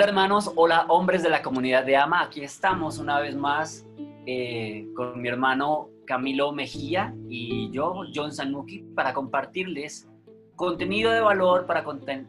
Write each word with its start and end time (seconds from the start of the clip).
Hola 0.00 0.08
hermanos, 0.08 0.50
hola 0.56 0.86
hombres 0.88 1.22
de 1.22 1.28
la 1.28 1.42
comunidad 1.42 1.84
de 1.84 1.94
AMA, 1.94 2.22
aquí 2.22 2.40
estamos 2.40 2.96
una 2.96 3.20
vez 3.20 3.36
más 3.36 3.86
eh, 4.24 4.88
con 4.96 5.20
mi 5.20 5.28
hermano 5.28 5.90
Camilo 6.06 6.52
Mejía 6.52 7.14
y 7.28 7.70
yo, 7.70 8.04
John 8.14 8.32
Sanuki, 8.32 8.78
para 8.94 9.12
compartirles 9.12 10.08
contenido 10.56 11.12
de 11.12 11.20
valor, 11.20 11.66
para, 11.66 11.84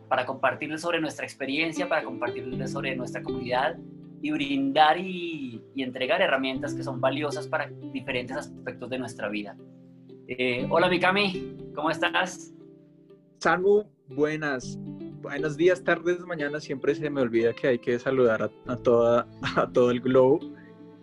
para 0.10 0.26
compartirles 0.26 0.82
sobre 0.82 1.00
nuestra 1.00 1.24
experiencia, 1.24 1.88
para 1.88 2.04
compartirles 2.04 2.74
sobre 2.74 2.94
nuestra 2.94 3.24
comunidad 3.24 3.78
y 4.22 4.32
brindar 4.32 4.98
y, 5.00 5.64
entregar 5.78 6.22
herramientas 6.22 6.74
que 6.74 6.84
son 6.84 7.00
valiosas 7.00 7.48
para 7.48 7.70
diferentes 7.94 8.36
aspectos 8.36 8.90
de 8.90 9.00
nuestra 9.00 9.30
vida. 9.30 9.56
Eh, 10.28 10.68
hola 10.70 10.90
mi 10.90 11.00
Cami, 11.00 11.56
¿cómo 11.74 11.90
estás? 11.90 12.54
Sanu, 13.40 13.86
buenas 14.10 14.78
buenos 15.22 15.56
días, 15.56 15.84
tardes, 15.84 16.20
mañanas, 16.22 16.64
siempre 16.64 16.96
se 16.96 17.10
me 17.10 17.22
olvida 17.22 17.54
que 17.54 17.68
hay 17.68 17.80
que 17.80 18.00
saludar 18.00 18.52
a, 18.66 18.78
toda, 18.78 19.28
a 19.56 19.72
todo 19.72 19.92
el 19.92 20.02
globo. 20.02 20.40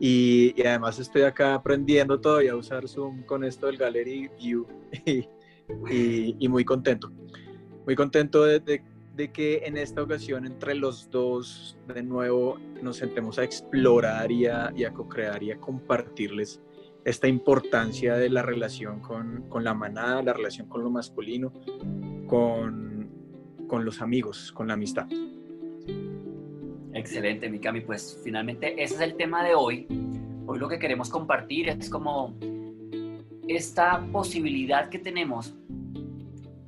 Y, 0.01 0.55
además 0.63 0.99
estoy 0.99 1.23
acá 1.23 1.55
aprendiendo 1.55 2.21
todavía 2.21 2.53
a 2.53 2.57
usar 2.57 2.87
Zoom 2.87 3.25
con 3.25 3.43
esto 3.45 3.67
del 3.67 3.77
Gallery 3.77 4.31
View 4.39 4.67
y, 5.91 6.49
muy 6.49 6.65
contento. 6.65 7.11
Muy 7.85 7.95
contento 7.95 8.45
de, 8.45 8.83
que 9.33 9.63
en 9.65 9.77
esta 9.77 10.03
ocasión 10.03 10.47
entre 10.47 10.77
los 10.77 11.11
dos 11.11 11.77
de 11.93 12.03
nuevo 12.05 12.57
nos 12.83 12.99
sentemos 12.99 13.39
a 13.39 13.45
explorar 13.45 14.31
y 14.31 14.47
a, 14.47 14.73
y 14.77 14.85
a 14.85 14.93
co-crear 14.93 15.43
y 15.43 15.51
a 15.51 15.59
compartirles 15.59 16.61
esta 17.05 17.27
importancia 17.27 18.17
de 18.17 18.29
la 18.31 18.43
relación 18.43 19.01
con, 19.01 19.49
con 19.49 19.65
la 19.65 19.75
manada, 19.75 20.23
la 20.23 20.35
relación 20.35 20.69
con 20.69 20.85
lo 20.85 20.91
masculino, 20.91 21.53
con 22.29 22.78
con 23.69 23.85
los 23.85 24.03
amigos, 24.03 24.51
con 24.51 24.67
la 24.67 24.75
amistad. 24.75 25.07
Excelente, 26.93 27.49
Mikami. 27.49 27.83
Pues 27.83 28.21
finalmente 28.25 28.83
ese 28.83 28.97
es 28.97 29.01
el 29.01 29.15
tema 29.15 29.45
de 29.45 29.55
hoy. 29.55 29.87
Hoy 30.47 30.59
lo 30.59 30.69
que 30.69 30.79
queremos 30.79 31.11
compartir 31.11 31.69
es 31.69 31.89
como 31.89 32.35
esta 33.47 34.05
posibilidad 34.11 34.89
que 34.89 34.99
tenemos 34.99 35.55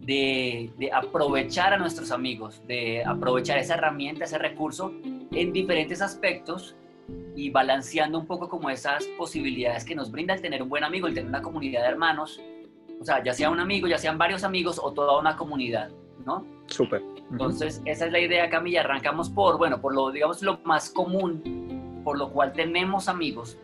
de, 0.00 0.90
aprovechar 0.92 1.72
a 1.72 1.78
nuestros 1.78 2.10
amigos, 2.10 2.62
de 2.66 3.04
aprovechar 3.04 3.58
esa 3.58 3.74
herramienta, 3.74 4.24
ese 4.24 4.38
recurso 4.38 4.92
en 5.32 5.52
diferentes 5.52 6.02
aspectos 6.02 6.74
y 7.36 7.50
balanceando 7.50 8.18
un 8.18 8.26
poco 8.26 8.48
como 8.48 8.70
esas 8.70 9.04
posibilidades 9.18 9.84
que 9.84 9.94
nos 9.94 10.10
brinda 10.10 10.34
el 10.34 10.40
tener 10.40 10.62
un 10.62 10.68
buen 10.68 10.84
amigo, 10.84 11.06
el 11.06 11.14
tener 11.14 11.28
una 11.28 11.42
comunidad 11.42 11.82
de 11.82 11.88
hermanos, 11.88 12.40
o 13.00 13.04
sea, 13.04 13.22
ya 13.22 13.32
sea 13.32 13.50
un 13.50 13.60
amigo, 13.60 13.86
ya 13.86 13.98
sean 13.98 14.18
varios 14.18 14.44
amigos 14.44 14.80
o 14.82 14.92
toda 14.92 15.18
una 15.18 15.36
comunidad, 15.36 15.90
¿no? 16.26 16.44
Súper. 16.70 17.02
Entonces, 17.30 17.82
esa 17.84 18.06
es 18.06 18.12
la 18.12 18.20
idea, 18.20 18.48
Camilla. 18.48 18.80
Arrancamos 18.80 19.28
por, 19.28 19.58
bueno, 19.58 19.80
por 19.80 19.94
lo, 19.94 20.10
digamos, 20.10 20.40
lo 20.42 20.58
más 20.64 20.90
común, 20.90 22.00
por 22.04 22.16
lo 22.16 22.30
cual 22.30 22.52
tenemos 22.52 23.08
amigos. 23.08 23.58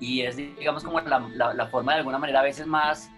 Y 0.00 0.20
es, 0.20 0.36
digamos, 0.36 0.84
como 0.84 1.00
la, 1.00 1.20
la, 1.54 1.66
forma 1.66 1.92
de 1.92 1.98
alguna 1.98 2.18
manera 2.18 2.40
a 2.40 2.42
veces 2.42 2.66
más, 2.66 3.10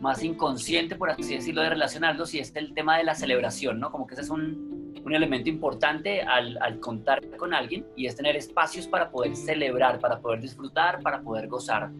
más 0.00 0.22
inconsciente, 0.22 0.96
por 0.96 1.10
así 1.10 1.34
decirlo, 1.34 1.62
de 1.62 1.70
relacionarlos, 1.70 2.34
y 2.34 2.38
es 2.38 2.54
el 2.56 2.72
tema 2.74 2.98
de 2.98 3.04
la 3.04 3.14
celebración, 3.14 3.80
¿no? 3.80 3.90
Como 3.90 4.06
que 4.06 4.14
ese 4.14 4.22
es 4.22 4.30
un, 4.30 4.94
un 5.04 5.14
elemento 5.14 5.48
importante 5.48 6.22
al, 6.22 6.58
al, 6.60 6.78
contar 6.80 7.26
con 7.36 7.52
alguien, 7.52 7.86
y 7.96 8.06
es 8.06 8.16
tener 8.16 8.36
espacios 8.36 8.86
para 8.86 9.10
poder 9.10 9.34
celebrar, 9.34 9.98
para 9.98 10.18
poder 10.18 10.40
disfrutar, 10.40 11.00
para 11.02 11.20
poder 11.20 11.48
gozar. 11.48 11.90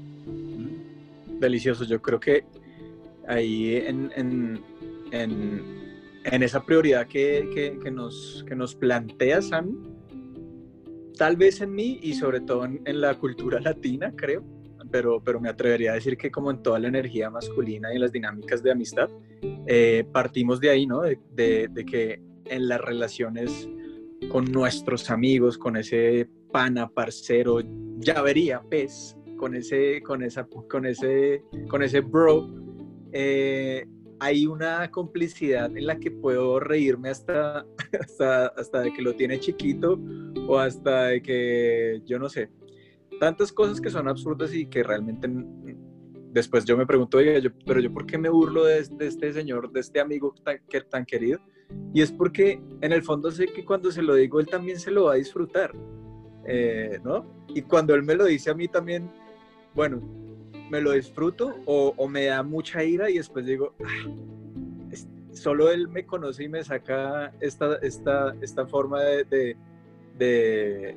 Delicioso. 1.40 1.84
Yo 1.84 2.00
creo 2.00 2.20
que 2.20 2.44
ahí 3.28 3.76
en, 3.76 4.10
en, 4.16 4.64
en 5.10 5.85
en 6.32 6.42
esa 6.42 6.64
prioridad 6.64 7.06
que, 7.06 7.78
que, 7.82 7.90
nos, 7.90 8.44
que 8.48 8.56
nos 8.56 8.74
plantea 8.74 9.40
Sam, 9.42 9.96
tal 11.16 11.36
vez 11.36 11.60
en 11.60 11.74
mí 11.74 11.98
y 12.02 12.14
sobre 12.14 12.40
todo 12.40 12.64
en, 12.64 13.00
la 13.00 13.14
cultura 13.14 13.60
latina, 13.60 14.12
creo, 14.14 14.44
pero, 14.90 15.22
pero 15.22 15.40
me 15.40 15.48
atrevería 15.48 15.92
a 15.92 15.94
decir 15.94 16.16
que 16.16 16.30
como 16.30 16.50
en 16.50 16.62
toda 16.62 16.78
la 16.78 16.88
energía 16.88 17.30
masculina 17.30 17.92
y 17.92 17.96
en 17.96 18.02
las 18.02 18.12
dinámicas 18.12 18.62
de 18.62 18.72
amistad, 18.72 19.08
eh, 19.66 20.04
partimos 20.12 20.60
de 20.60 20.70
ahí, 20.70 20.86
¿no? 20.86 21.02
De, 21.02 21.18
de, 21.34 21.84
que 21.84 22.20
en 22.44 22.68
las 22.68 22.80
relaciones 22.80 23.68
con 24.28 24.50
nuestros 24.50 25.10
amigos, 25.10 25.58
con 25.58 25.76
ese 25.76 26.28
pana, 26.52 26.88
parcero, 26.88 27.60
llavería, 27.98 28.62
pez, 28.68 29.16
con 29.36 29.54
ese, 29.54 30.02
con 30.02 30.22
esa, 30.22 30.46
con 30.46 30.86
ese, 30.86 31.42
con 31.68 31.82
ese 31.82 32.00
bro, 32.00 32.48
eh, 33.12 33.86
hay 34.20 34.46
una 34.46 34.90
complicidad 34.90 35.76
en 35.76 35.86
la 35.86 35.98
que 35.98 36.10
puedo 36.10 36.60
reírme 36.60 37.10
hasta, 37.10 37.66
hasta, 38.00 38.46
hasta 38.48 38.80
de 38.80 38.92
que 38.92 39.02
lo 39.02 39.14
tiene 39.14 39.40
chiquito 39.40 40.00
o 40.48 40.58
hasta 40.58 41.06
de 41.06 41.22
que, 41.22 42.02
yo 42.04 42.18
no 42.18 42.28
sé, 42.28 42.50
tantas 43.20 43.52
cosas 43.52 43.80
que 43.80 43.90
son 43.90 44.08
absurdas 44.08 44.54
y 44.54 44.66
que 44.66 44.82
realmente 44.82 45.28
después 46.32 46.64
yo 46.64 46.76
me 46.76 46.86
pregunto, 46.86 47.18
oiga, 47.18 47.38
yo, 47.38 47.50
pero 47.64 47.80
yo 47.80 47.92
por 47.92 48.06
qué 48.06 48.18
me 48.18 48.28
burlo 48.28 48.64
de, 48.64 48.78
este 48.78 49.32
señor, 49.32 49.72
de 49.72 49.80
este 49.80 50.00
amigo 50.00 50.34
tan, 50.44 50.58
tan 50.88 51.04
querido? 51.06 51.40
Y 51.92 52.02
es 52.02 52.12
porque 52.12 52.60
en 52.80 52.92
el 52.92 53.02
fondo 53.02 53.30
sé 53.30 53.46
que 53.46 53.64
cuando 53.64 53.90
se 53.90 54.02
lo 54.02 54.14
digo, 54.14 54.38
él 54.38 54.46
también 54.46 54.78
se 54.78 54.90
lo 54.90 55.04
va 55.04 55.14
a 55.14 55.16
disfrutar, 55.16 55.72
eh, 56.46 57.00
¿no? 57.02 57.44
Y 57.48 57.62
cuando 57.62 57.94
él 57.94 58.02
me 58.02 58.14
lo 58.14 58.26
dice 58.26 58.50
a 58.50 58.54
mí 58.54 58.68
también, 58.68 59.10
bueno, 59.74 60.00
me 60.70 60.80
lo 60.80 60.92
disfruto 60.92 61.54
o, 61.66 62.08
me 62.08 62.26
da 62.26 62.42
mucha 62.42 62.82
ira 62.82 63.10
y 63.10 63.18
después 63.18 63.46
digo, 63.46 63.74
solo 65.32 65.70
él 65.70 65.88
me 65.88 66.04
conoce 66.04 66.44
y 66.44 66.48
me 66.48 66.64
saca 66.64 67.32
esta, 67.40 67.76
esta, 67.76 68.34
esta 68.40 68.66
forma 68.66 69.00
de, 69.02 69.56
de, 70.18 70.96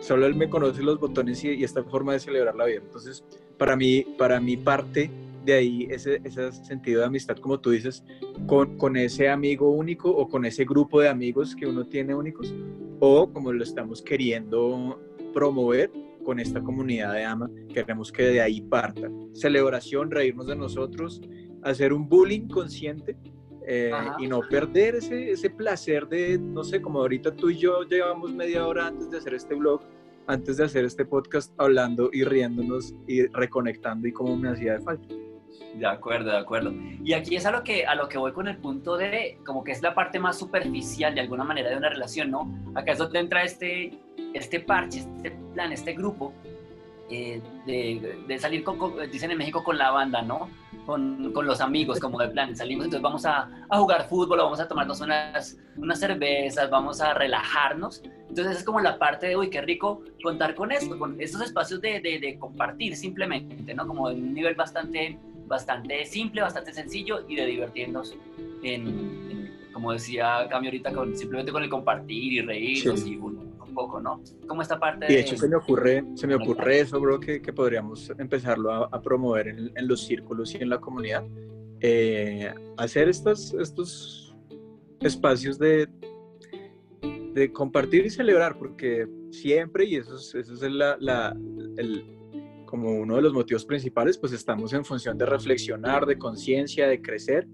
solo 0.00 0.26
él 0.26 0.34
me 0.34 0.48
conoce 0.48 0.82
los 0.82 0.98
botones 1.00 1.42
y, 1.44 1.64
esta 1.64 1.82
forma 1.84 2.12
de 2.12 2.20
celebrar 2.20 2.54
la 2.54 2.66
vida. 2.66 2.80
Entonces, 2.84 3.24
para 3.58 3.76
mí, 3.76 4.06
para 4.18 4.40
mi 4.40 4.56
parte 4.56 5.10
de 5.44 5.54
ahí 5.54 5.88
ese, 5.90 6.20
ese 6.22 6.52
sentido 6.52 7.00
de 7.00 7.06
amistad, 7.06 7.36
como 7.36 7.58
tú 7.60 7.70
dices, 7.70 8.04
con, 8.46 8.76
con 8.76 8.96
ese 8.96 9.28
amigo 9.28 9.70
único 9.70 10.10
o 10.10 10.28
con 10.28 10.44
ese 10.44 10.64
grupo 10.64 11.00
de 11.00 11.08
amigos 11.08 11.56
que 11.56 11.66
uno 11.66 11.86
tiene 11.86 12.14
únicos, 12.14 12.54
o 13.00 13.32
como 13.32 13.52
lo 13.52 13.64
estamos 13.64 14.02
queriendo 14.02 15.00
promover, 15.32 15.90
con 16.24 16.40
esta 16.40 16.60
comunidad 16.60 17.12
de 17.12 17.24
AMA. 17.24 17.50
Queremos 17.72 18.12
que 18.12 18.24
de 18.24 18.40
ahí 18.40 18.60
parta. 18.60 19.08
Celebración, 19.32 20.10
reírnos 20.10 20.46
de 20.46 20.56
nosotros, 20.56 21.20
hacer 21.62 21.92
un 21.92 22.08
bullying 22.08 22.48
consciente 22.48 23.16
eh, 23.66 23.92
y 24.18 24.26
no 24.26 24.40
perder 24.48 24.96
ese, 24.96 25.30
ese 25.30 25.50
placer 25.50 26.08
de, 26.08 26.38
no 26.38 26.64
sé, 26.64 26.80
como 26.80 27.00
ahorita 27.00 27.34
tú 27.34 27.50
y 27.50 27.58
yo 27.58 27.82
llevamos 27.82 28.32
media 28.32 28.66
hora 28.66 28.86
antes 28.86 29.10
de 29.10 29.18
hacer 29.18 29.34
este 29.34 29.54
blog, 29.54 29.82
antes 30.26 30.56
de 30.56 30.64
hacer 30.64 30.84
este 30.84 31.04
podcast, 31.04 31.52
hablando 31.58 32.10
y 32.12 32.24
riéndonos 32.24 32.94
y 33.06 33.26
reconectando 33.26 34.08
y 34.08 34.12
como 34.12 34.36
me 34.36 34.48
hacía 34.48 34.74
de 34.74 34.80
falta. 34.80 35.14
De 35.74 35.86
acuerdo, 35.86 36.30
de 36.30 36.36
acuerdo. 36.36 36.72
Y 37.04 37.12
aquí 37.12 37.36
es 37.36 37.46
a 37.46 37.50
lo 37.50 37.62
que 37.62 37.86
a 37.86 37.94
lo 37.94 38.08
que 38.08 38.18
voy 38.18 38.32
con 38.32 38.48
el 38.48 38.56
punto 38.56 38.96
de 38.96 39.38
como 39.44 39.62
que 39.62 39.72
es 39.72 39.82
la 39.82 39.94
parte 39.94 40.18
más 40.18 40.38
superficial 40.38 41.14
de 41.14 41.20
alguna 41.20 41.44
manera 41.44 41.70
de 41.70 41.76
una 41.76 41.88
relación, 41.88 42.30
¿no? 42.30 42.52
Acá 42.74 42.92
es 42.92 42.98
donde 42.98 43.18
entra 43.20 43.44
este 43.44 43.98
este 44.34 44.60
parche, 44.60 45.00
este 45.16 45.30
plan, 45.54 45.72
este 45.72 45.92
grupo 45.94 46.32
eh, 47.12 47.40
de, 47.66 48.38
salir, 48.38 48.62
con, 48.62 48.78
dicen 49.10 49.32
en 49.32 49.38
México, 49.38 49.64
con 49.64 49.76
la 49.76 49.90
banda, 49.90 50.22
¿no? 50.22 50.48
Con, 50.86 51.32
con, 51.32 51.44
los 51.44 51.60
amigos, 51.60 51.98
como 51.98 52.20
de 52.20 52.28
plan, 52.28 52.54
salimos, 52.54 52.84
entonces 52.84 53.02
vamos 53.02 53.26
a, 53.26 53.50
a, 53.68 53.78
jugar 53.78 54.08
fútbol, 54.08 54.38
vamos 54.38 54.60
a 54.60 54.68
tomarnos 54.68 55.00
unas, 55.00 55.58
unas 55.76 55.98
cervezas, 55.98 56.70
vamos 56.70 57.00
a 57.00 57.12
relajarnos. 57.12 58.02
Entonces 58.28 58.58
es 58.58 58.64
como 58.64 58.80
la 58.80 58.96
parte 58.96 59.26
de, 59.26 59.36
uy, 59.36 59.50
qué 59.50 59.60
rico 59.60 60.02
contar 60.22 60.54
con 60.54 60.70
esto, 60.70 60.96
con 60.98 61.20
estos 61.20 61.40
espacios 61.42 61.80
de, 61.80 62.00
de, 62.00 62.20
de 62.20 62.38
compartir 62.38 62.94
simplemente, 62.94 63.74
¿no? 63.74 63.88
Como 63.88 64.08
en 64.08 64.22
un 64.22 64.34
nivel 64.34 64.54
bastante, 64.54 65.18
bastante 65.48 66.04
simple, 66.04 66.42
bastante 66.42 66.72
sencillo 66.72 67.24
y 67.28 67.34
de 67.34 67.46
divertirnos 67.46 68.16
en, 68.62 69.50
como 69.72 69.92
decía 69.92 70.46
Cami 70.48 70.68
ahorita, 70.68 70.92
con, 70.92 71.16
simplemente 71.16 71.50
con 71.50 71.64
el 71.64 71.68
compartir 71.68 72.34
y 72.34 72.40
reírnos 72.40 73.04
y 73.04 73.16
uno 73.16 73.49
poco, 73.70 74.00
¿no? 74.00 74.22
Como 74.46 74.62
esta 74.62 74.78
parte 74.78 75.06
de... 75.06 75.14
de 75.14 75.20
hecho, 75.20 75.36
se 75.36 75.48
me 75.48 75.56
ocurre, 75.56 76.04
se 76.14 76.26
me 76.26 76.34
ocurre 76.34 76.80
eso, 76.80 77.00
bro, 77.00 77.18
que, 77.18 77.40
que 77.40 77.52
podríamos 77.52 78.10
empezarlo 78.18 78.72
a, 78.72 79.02
promover 79.02 79.48
en, 79.48 79.72
en, 79.74 79.88
los 79.88 80.06
círculos 80.06 80.54
y 80.54 80.58
en 80.58 80.68
la 80.68 80.78
comunidad. 80.78 81.24
Eh, 81.80 82.52
hacer 82.76 83.08
estos, 83.08 83.54
estos 83.54 84.36
espacios 85.00 85.58
de, 85.58 85.88
de 87.32 87.52
compartir 87.52 88.06
y 88.06 88.10
celebrar, 88.10 88.58
porque 88.58 89.08
siempre, 89.30 89.84
y 89.86 89.96
eso 89.96 90.16
es, 90.16 90.34
eso 90.34 90.54
es 90.54 90.72
la, 90.72 90.96
la, 91.00 91.36
el, 91.76 92.04
como 92.66 92.92
uno 92.92 93.16
de 93.16 93.22
los 93.22 93.32
motivos 93.32 93.64
principales, 93.64 94.18
pues 94.18 94.32
estamos 94.32 94.72
en 94.72 94.84
función 94.84 95.16
de 95.18 95.26
reflexionar, 95.26 96.06
de 96.06 96.18
conciencia, 96.18 96.86
de 96.86 97.00
crecer. 97.00 97.46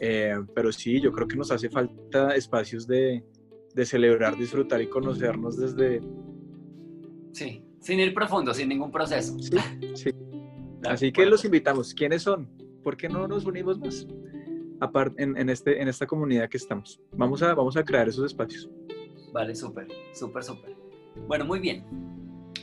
Eh, 0.00 0.34
pero 0.54 0.72
sí, 0.72 1.00
yo 1.00 1.12
creo 1.12 1.28
que 1.28 1.36
nos 1.36 1.50
hace 1.50 1.68
falta 1.70 2.34
espacios 2.34 2.86
de, 2.86 3.22
de 3.76 3.84
celebrar, 3.84 4.36
disfrutar 4.38 4.80
y 4.80 4.88
conocernos 4.88 5.58
desde... 5.58 6.00
Sí, 7.32 7.62
sin 7.78 8.00
ir 8.00 8.14
profundo, 8.14 8.54
sin 8.54 8.70
ningún 8.70 8.90
proceso. 8.90 9.38
Sí, 9.38 9.58
sí. 9.94 10.10
Así 10.82 11.12
que 11.12 11.26
los 11.26 11.44
invitamos. 11.44 11.92
¿Quiénes 11.92 12.22
son? 12.22 12.48
¿Por 12.82 12.96
qué 12.96 13.06
no 13.06 13.28
nos 13.28 13.44
unimos 13.44 13.78
más? 13.78 14.06
Aparte, 14.80 15.22
en, 15.22 15.36
en, 15.36 15.50
este, 15.50 15.80
en 15.80 15.88
esta 15.88 16.06
comunidad 16.06 16.48
que 16.48 16.56
estamos. 16.56 16.98
Vamos 17.12 17.42
a, 17.42 17.52
vamos 17.52 17.76
a 17.76 17.84
crear 17.84 18.08
esos 18.08 18.24
espacios. 18.24 18.70
Vale, 19.34 19.54
súper, 19.54 19.88
súper, 20.14 20.42
súper. 20.42 20.74
Bueno, 21.28 21.44
muy 21.44 21.60
bien. 21.60 21.84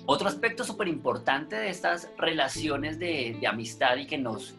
Otro 0.07 0.27
aspecto 0.27 0.63
súper 0.63 0.87
importante 0.87 1.55
de 1.55 1.69
estas 1.69 2.11
relaciones 2.17 2.97
de, 2.97 3.37
de, 3.39 3.47
amistad 3.47 3.97
y 3.97 4.07
que 4.07 4.17
nos 4.17 4.55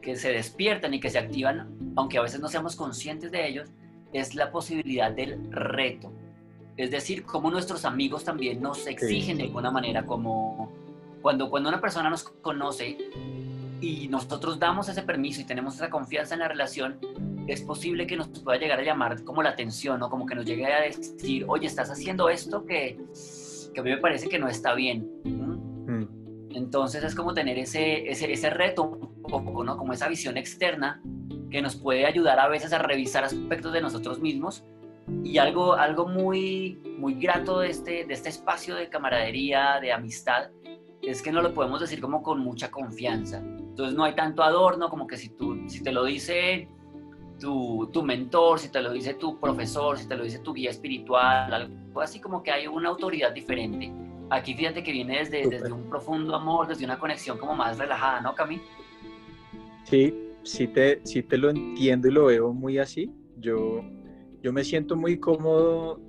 que 0.00 0.14
se 0.14 0.30
despiertan 0.30 0.94
y 0.94 1.00
que 1.00 1.10
se 1.10 1.18
activan, 1.18 1.76
aunque 1.96 2.18
a 2.18 2.22
veces 2.22 2.40
no 2.40 2.46
seamos 2.46 2.76
conscientes 2.76 3.32
de 3.32 3.48
ellos, 3.48 3.68
es 4.12 4.34
la 4.34 4.50
posibilidad 4.50 5.10
del 5.10 5.50
reto. 5.50 6.12
Es 6.76 6.90
decir, 6.90 7.24
como 7.24 7.50
nuestros 7.50 7.84
amigos 7.84 8.24
también 8.24 8.62
nos 8.62 8.86
exigen 8.86 9.38
de 9.38 9.44
alguna 9.44 9.70
manera, 9.70 10.06
como 10.06 10.70
cuando, 11.20 11.50
cuando 11.50 11.68
una 11.68 11.80
persona 11.80 12.08
nos 12.08 12.22
conoce 12.22 12.96
y 13.80 14.08
nosotros 14.08 14.58
damos 14.58 14.88
ese 14.88 15.02
permiso 15.02 15.40
y 15.40 15.44
tenemos 15.44 15.74
esa 15.74 15.90
confianza 15.90 16.34
en 16.34 16.40
la 16.40 16.48
relación, 16.48 16.98
es 17.48 17.62
posible 17.62 18.06
que 18.06 18.16
nos 18.16 18.28
pueda 18.28 18.58
llegar 18.58 18.78
a 18.78 18.82
llamar 18.82 19.24
como 19.24 19.42
la 19.42 19.50
atención, 19.50 19.98
¿no? 19.98 20.08
Como 20.08 20.26
que 20.26 20.34
nos 20.34 20.44
llegue 20.44 20.66
a 20.66 20.82
decir, 20.82 21.44
oye, 21.48 21.66
estás 21.66 21.90
haciendo 21.90 22.28
esto 22.28 22.64
que, 22.64 22.98
que 23.74 23.80
a 23.80 23.82
mí 23.82 23.90
me 23.90 23.98
parece 23.98 24.28
que 24.28 24.38
no 24.38 24.48
está 24.48 24.74
bien. 24.74 25.10
Mm. 25.24 25.58
Entonces 26.50 27.04
es 27.04 27.14
como 27.14 27.34
tener 27.34 27.58
ese, 27.58 28.10
ese, 28.10 28.32
ese 28.32 28.50
reto 28.50 28.84
un 28.84 29.22
poco, 29.22 29.64
¿no? 29.64 29.76
Como 29.76 29.92
esa 29.92 30.08
visión 30.08 30.36
externa 30.36 31.00
que 31.50 31.62
nos 31.62 31.76
puede 31.76 32.06
ayudar 32.06 32.38
a 32.38 32.48
veces 32.48 32.72
a 32.72 32.78
revisar 32.78 33.24
aspectos 33.24 33.72
de 33.72 33.80
nosotros 33.80 34.20
mismos. 34.20 34.64
Y 35.24 35.38
algo, 35.38 35.74
algo 35.74 36.06
muy, 36.06 36.78
muy 36.98 37.14
grato 37.14 37.60
de 37.60 37.70
este, 37.70 38.04
de 38.04 38.14
este 38.14 38.28
espacio 38.28 38.74
de 38.74 38.90
camaradería, 38.90 39.78
de 39.80 39.92
amistad, 39.92 40.50
es 41.02 41.22
que 41.22 41.32
no 41.32 41.40
lo 41.40 41.54
podemos 41.54 41.80
decir 41.80 42.00
como 42.00 42.22
con 42.22 42.40
mucha 42.40 42.70
confianza. 42.70 43.38
Entonces 43.38 43.96
no 43.96 44.04
hay 44.04 44.14
tanto 44.14 44.42
adorno 44.42 44.90
como 44.90 45.06
que 45.06 45.16
si, 45.16 45.30
tú, 45.30 45.64
si 45.68 45.82
te 45.82 45.92
lo 45.92 46.04
dice 46.04 46.68
tu, 47.40 47.88
tu, 47.92 48.02
mentor, 48.02 48.58
si 48.58 48.70
te 48.70 48.82
lo 48.82 48.92
dice 48.92 49.14
tu 49.14 49.38
profesor, 49.40 49.96
si 49.96 50.06
te 50.06 50.16
lo 50.16 50.24
dice 50.24 50.40
tu 50.40 50.52
guía 50.52 50.70
espiritual, 50.70 51.54
algo 51.54 52.00
así 52.00 52.20
como 52.20 52.42
que 52.42 52.50
hay 52.50 52.66
una 52.66 52.90
autoridad 52.90 53.32
diferente. 53.32 53.90
Aquí 54.30 54.52
fíjate 54.52 54.82
que 54.82 54.92
viene 54.92 55.18
desde, 55.18 55.48
desde 55.48 55.72
un 55.72 55.88
profundo 55.88 56.34
amor, 56.34 56.66
desde 56.66 56.84
una 56.84 56.98
conexión 56.98 57.38
como 57.38 57.54
más 57.54 57.78
relajada, 57.78 58.20
¿no, 58.20 58.34
Cami? 58.34 58.60
Sí, 59.84 60.27
sí 60.48 60.66
te, 60.66 61.00
sí 61.04 61.22
te 61.22 61.36
lo 61.36 61.50
entiendo 61.50 62.08
y 62.08 62.10
lo 62.10 62.26
veo 62.26 62.52
muy 62.52 62.78
así. 62.78 63.12
Yo, 63.36 63.84
yo 64.42 64.52
me 64.52 64.64
siento 64.64 64.96
muy 64.96 65.18
cómodo 65.18 66.00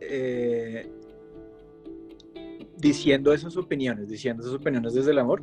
eh, 0.00 0.90
diciendo 2.76 3.32
esas 3.32 3.56
opiniones, 3.56 4.08
diciendo 4.08 4.42
esas 4.42 4.54
opiniones 4.54 4.94
desde 4.94 5.12
el 5.12 5.18
amor. 5.18 5.42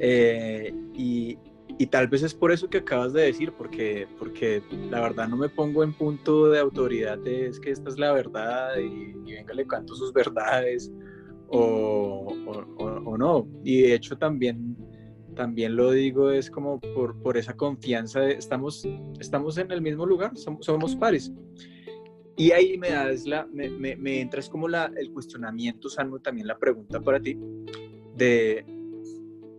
Eh, 0.00 0.74
y, 0.94 1.38
y, 1.78 1.86
tal 1.86 2.08
vez 2.08 2.22
es 2.22 2.34
por 2.34 2.52
eso 2.52 2.68
que 2.68 2.78
acabas 2.78 3.12
de 3.12 3.22
decir, 3.22 3.52
porque, 3.52 4.08
porque 4.18 4.62
la 4.90 5.00
verdad 5.00 5.28
no 5.28 5.36
me 5.36 5.48
pongo 5.48 5.84
en 5.84 5.92
punto 5.92 6.48
de 6.48 6.58
autoridad 6.58 7.18
de 7.18 7.46
es 7.46 7.60
que 7.60 7.70
esta 7.70 7.90
es 7.90 7.98
la 7.98 8.12
verdad 8.12 8.78
y, 8.78 9.12
venga 9.30 9.54
le 9.54 9.66
canto 9.66 9.94
sus 9.94 10.12
verdades 10.12 10.90
o, 11.48 12.34
o, 12.46 12.84
o, 12.84 13.18
no. 13.18 13.46
Y 13.62 13.82
de 13.82 13.94
hecho 13.94 14.16
también, 14.16 14.71
también 15.34 15.76
lo 15.76 15.90
digo 15.90 16.30
es 16.30 16.50
como 16.50 16.80
por, 16.80 17.20
por 17.20 17.36
esa 17.36 17.54
confianza, 17.54 18.20
de, 18.20 18.34
estamos, 18.34 18.86
estamos 19.20 19.58
en 19.58 19.70
el 19.70 19.82
mismo 19.82 20.06
lugar, 20.06 20.32
somos, 20.36 20.96
pares. 20.96 21.32
Y 22.36 22.50
ahí 22.52 22.78
me 22.78 22.90
das 22.90 23.26
la, 23.26 23.46
me, 23.46 23.68
me, 23.68 23.96
me 23.96 24.20
entras 24.20 24.48
como 24.48 24.68
la, 24.68 24.90
el 24.96 25.12
cuestionamiento, 25.12 25.88
Sano, 25.88 26.18
también 26.18 26.46
la 26.46 26.58
pregunta 26.58 27.00
para 27.00 27.20
ti, 27.20 27.38
de, 28.16 28.64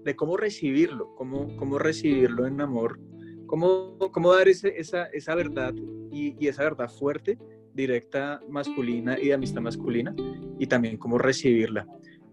de 0.03 0.15
cómo 0.15 0.37
recibirlo, 0.37 1.13
cómo, 1.15 1.55
cómo 1.57 1.79
recibirlo 1.79 2.45
en 2.45 2.61
amor, 2.61 2.99
cómo, 3.45 3.97
cómo 4.11 4.33
dar 4.33 4.47
ese, 4.47 4.73
esa, 4.77 5.05
esa 5.05 5.35
verdad 5.35 5.73
y, 6.11 6.35
y, 6.39 6.47
esa 6.47 6.63
verdad 6.63 6.89
fuerte, 6.89 7.37
directa, 7.73 8.41
masculina 8.49 9.17
y 9.19 9.27
de 9.27 9.33
amistad 9.33 9.61
masculina, 9.61 10.15
y 10.59 10.67
también 10.67 10.97
cómo 10.97 11.17
recibirla. 11.17 11.87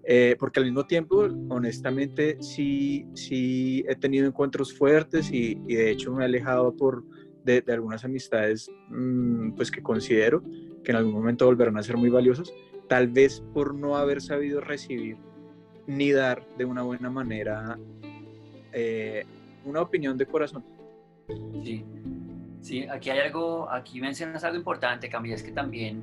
Eh, 0.05 0.37
porque 0.39 0.61
al 0.61 0.67
mismo 0.67 0.87
tiempo, 0.87 1.29
honestamente, 1.51 2.39
sí, 2.41 3.07
sí 3.15 3.85
he 3.89 3.95
tenido 3.97 4.27
encuentros 4.27 4.77
fuertes 4.77 5.31
y, 5.31 5.61
y 5.69 5.75
de 5.75 5.91
hecho 5.91 6.13
me 6.13 6.23
he 6.23 6.27
alejado 6.27 6.75
por 6.75 7.05
de, 7.45 7.65
algunas 7.73 8.05
amistades 8.05 8.71
mm, 8.89 9.53
pues 9.53 9.71
que 9.71 9.83
considero 9.83 10.43
que 10.85 10.93
en 10.93 10.97
algún 10.97 11.13
momento 11.13 11.47
volverán 11.47 11.77
a 11.77 11.83
ser 11.83 11.97
muy 11.97 12.11
valiosas, 12.11 12.53
tal 12.89 13.09
vez 13.09 13.43
por 13.53 13.75
no 13.75 13.97
haber 13.97 14.21
sabido 14.21 14.61
recibir 14.61 15.17
ni 15.87 16.13
dar 16.13 16.47
de 16.57 16.65
una 16.65 16.83
buena 16.83 17.11
manera 17.11 17.79
eh, 18.73 19.25
una 19.65 19.83
opinión 19.83 20.17
de 20.17 20.27
corazón. 20.27 20.65
Sí, 21.65 21.85
sí, 22.61 22.87
aquí 22.89 23.11
hay 23.11 23.21
algo, 23.21 23.71
aquí 23.71 24.01
mencionas 24.01 24.43
algo 24.45 24.57
importante, 24.57 25.09
Camila, 25.09 25.35
es 25.35 25.43
que 25.43 25.53
también 25.53 26.03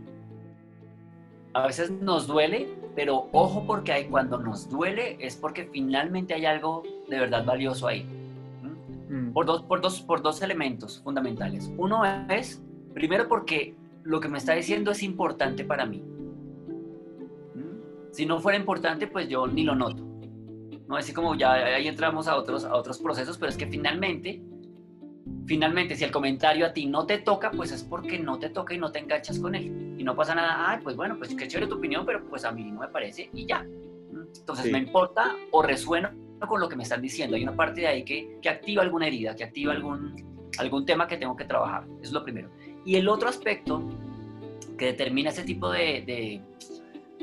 a 1.57 1.67
veces 1.67 1.89
nos 1.89 2.27
duele, 2.27 2.67
pero 2.95 3.29
ojo 3.31 3.63
porque 3.65 3.91
hay, 3.91 4.05
cuando 4.05 4.37
nos 4.37 4.69
duele 4.69 5.17
es 5.19 5.35
porque 5.35 5.65
finalmente 5.65 6.35
hay 6.35 6.45
algo 6.45 6.83
de 7.09 7.19
verdad 7.19 7.43
valioso 7.45 7.87
ahí. 7.87 8.05
Mm. 9.09 9.31
Por, 9.33 9.45
dos, 9.45 9.63
por, 9.63 9.81
dos, 9.81 10.01
por 10.01 10.21
dos 10.21 10.41
elementos 10.41 11.01
fundamentales. 11.01 11.71
Uno 11.77 12.03
es, 12.29 12.61
primero 12.93 13.27
porque 13.27 13.75
lo 14.03 14.19
que 14.19 14.27
me 14.27 14.37
está 14.37 14.53
diciendo 14.53 14.91
es 14.91 15.01
importante 15.01 15.63
para 15.63 15.85
mí. 15.85 16.03
¿Mm? 17.55 18.11
Si 18.11 18.25
no 18.27 18.39
fuera 18.39 18.57
importante, 18.57 19.07
pues 19.07 19.27
yo 19.27 19.47
ni 19.47 19.63
lo 19.63 19.73
noto. 19.73 20.03
¿no? 20.87 20.95
Así 20.95 21.11
como 21.11 21.33
ya 21.33 21.53
ahí 21.53 21.87
entramos 21.87 22.27
a 22.27 22.35
otros, 22.35 22.65
a 22.65 22.75
otros 22.75 22.99
procesos, 22.99 23.37
pero 23.39 23.49
es 23.49 23.57
que 23.57 23.65
finalmente, 23.65 24.43
finalmente, 25.47 25.95
si 25.95 26.03
el 26.03 26.11
comentario 26.11 26.67
a 26.67 26.73
ti 26.73 26.85
no 26.85 27.07
te 27.07 27.17
toca, 27.17 27.49
pues 27.49 27.71
es 27.71 27.83
porque 27.83 28.19
no 28.19 28.37
te 28.37 28.49
toca 28.49 28.75
y 28.75 28.77
no 28.77 28.91
te 28.91 28.99
enganchas 28.99 29.39
con 29.39 29.55
él. 29.55 29.86
Y 29.97 30.03
no 30.03 30.15
pasa 30.15 30.35
nada, 30.35 30.69
ay, 30.69 30.79
pues 30.83 30.95
bueno, 30.95 31.17
pues 31.17 31.33
qué 31.33 31.47
chévere 31.47 31.67
tu 31.67 31.75
opinión, 31.75 32.05
pero 32.05 32.23
pues 32.29 32.45
a 32.45 32.51
mí 32.51 32.63
no 32.71 32.81
me 32.81 32.87
parece 32.87 33.29
y 33.33 33.45
ya. 33.45 33.65
Entonces 34.39 34.71
me 34.71 34.77
importa 34.77 35.35
o 35.51 35.61
resuena 35.61 36.15
con 36.47 36.59
lo 36.59 36.69
que 36.69 36.75
me 36.75 36.83
están 36.83 37.01
diciendo. 37.01 37.35
Hay 37.35 37.43
una 37.43 37.55
parte 37.55 37.81
de 37.81 37.87
ahí 37.87 38.03
que, 38.03 38.37
que 38.41 38.49
activa 38.49 38.83
alguna 38.83 39.07
herida, 39.07 39.35
que 39.35 39.43
activa 39.43 39.73
algún, 39.73 40.49
algún 40.59 40.85
tema 40.85 41.07
que 41.07 41.17
tengo 41.17 41.35
que 41.35 41.45
trabajar. 41.45 41.85
Eso 41.85 42.03
es 42.03 42.11
lo 42.11 42.23
primero. 42.23 42.49
Y 42.85 42.95
el 42.95 43.09
otro 43.09 43.27
aspecto 43.27 43.81
que 44.77 44.85
determina 44.85 45.31
ese 45.31 45.43
tipo 45.43 45.71
de, 45.71 46.03
de, 46.05 46.41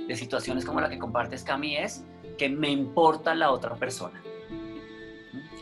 de 0.09 0.17
situaciones 0.17 0.65
como 0.65 0.81
la 0.81 0.89
que 0.89 0.99
compartes, 0.99 1.45
Cami, 1.45 1.77
es 1.77 2.05
que 2.37 2.49
me 2.49 2.71
importa 2.71 3.35
la 3.35 3.53
otra 3.53 3.77
persona. 3.77 4.21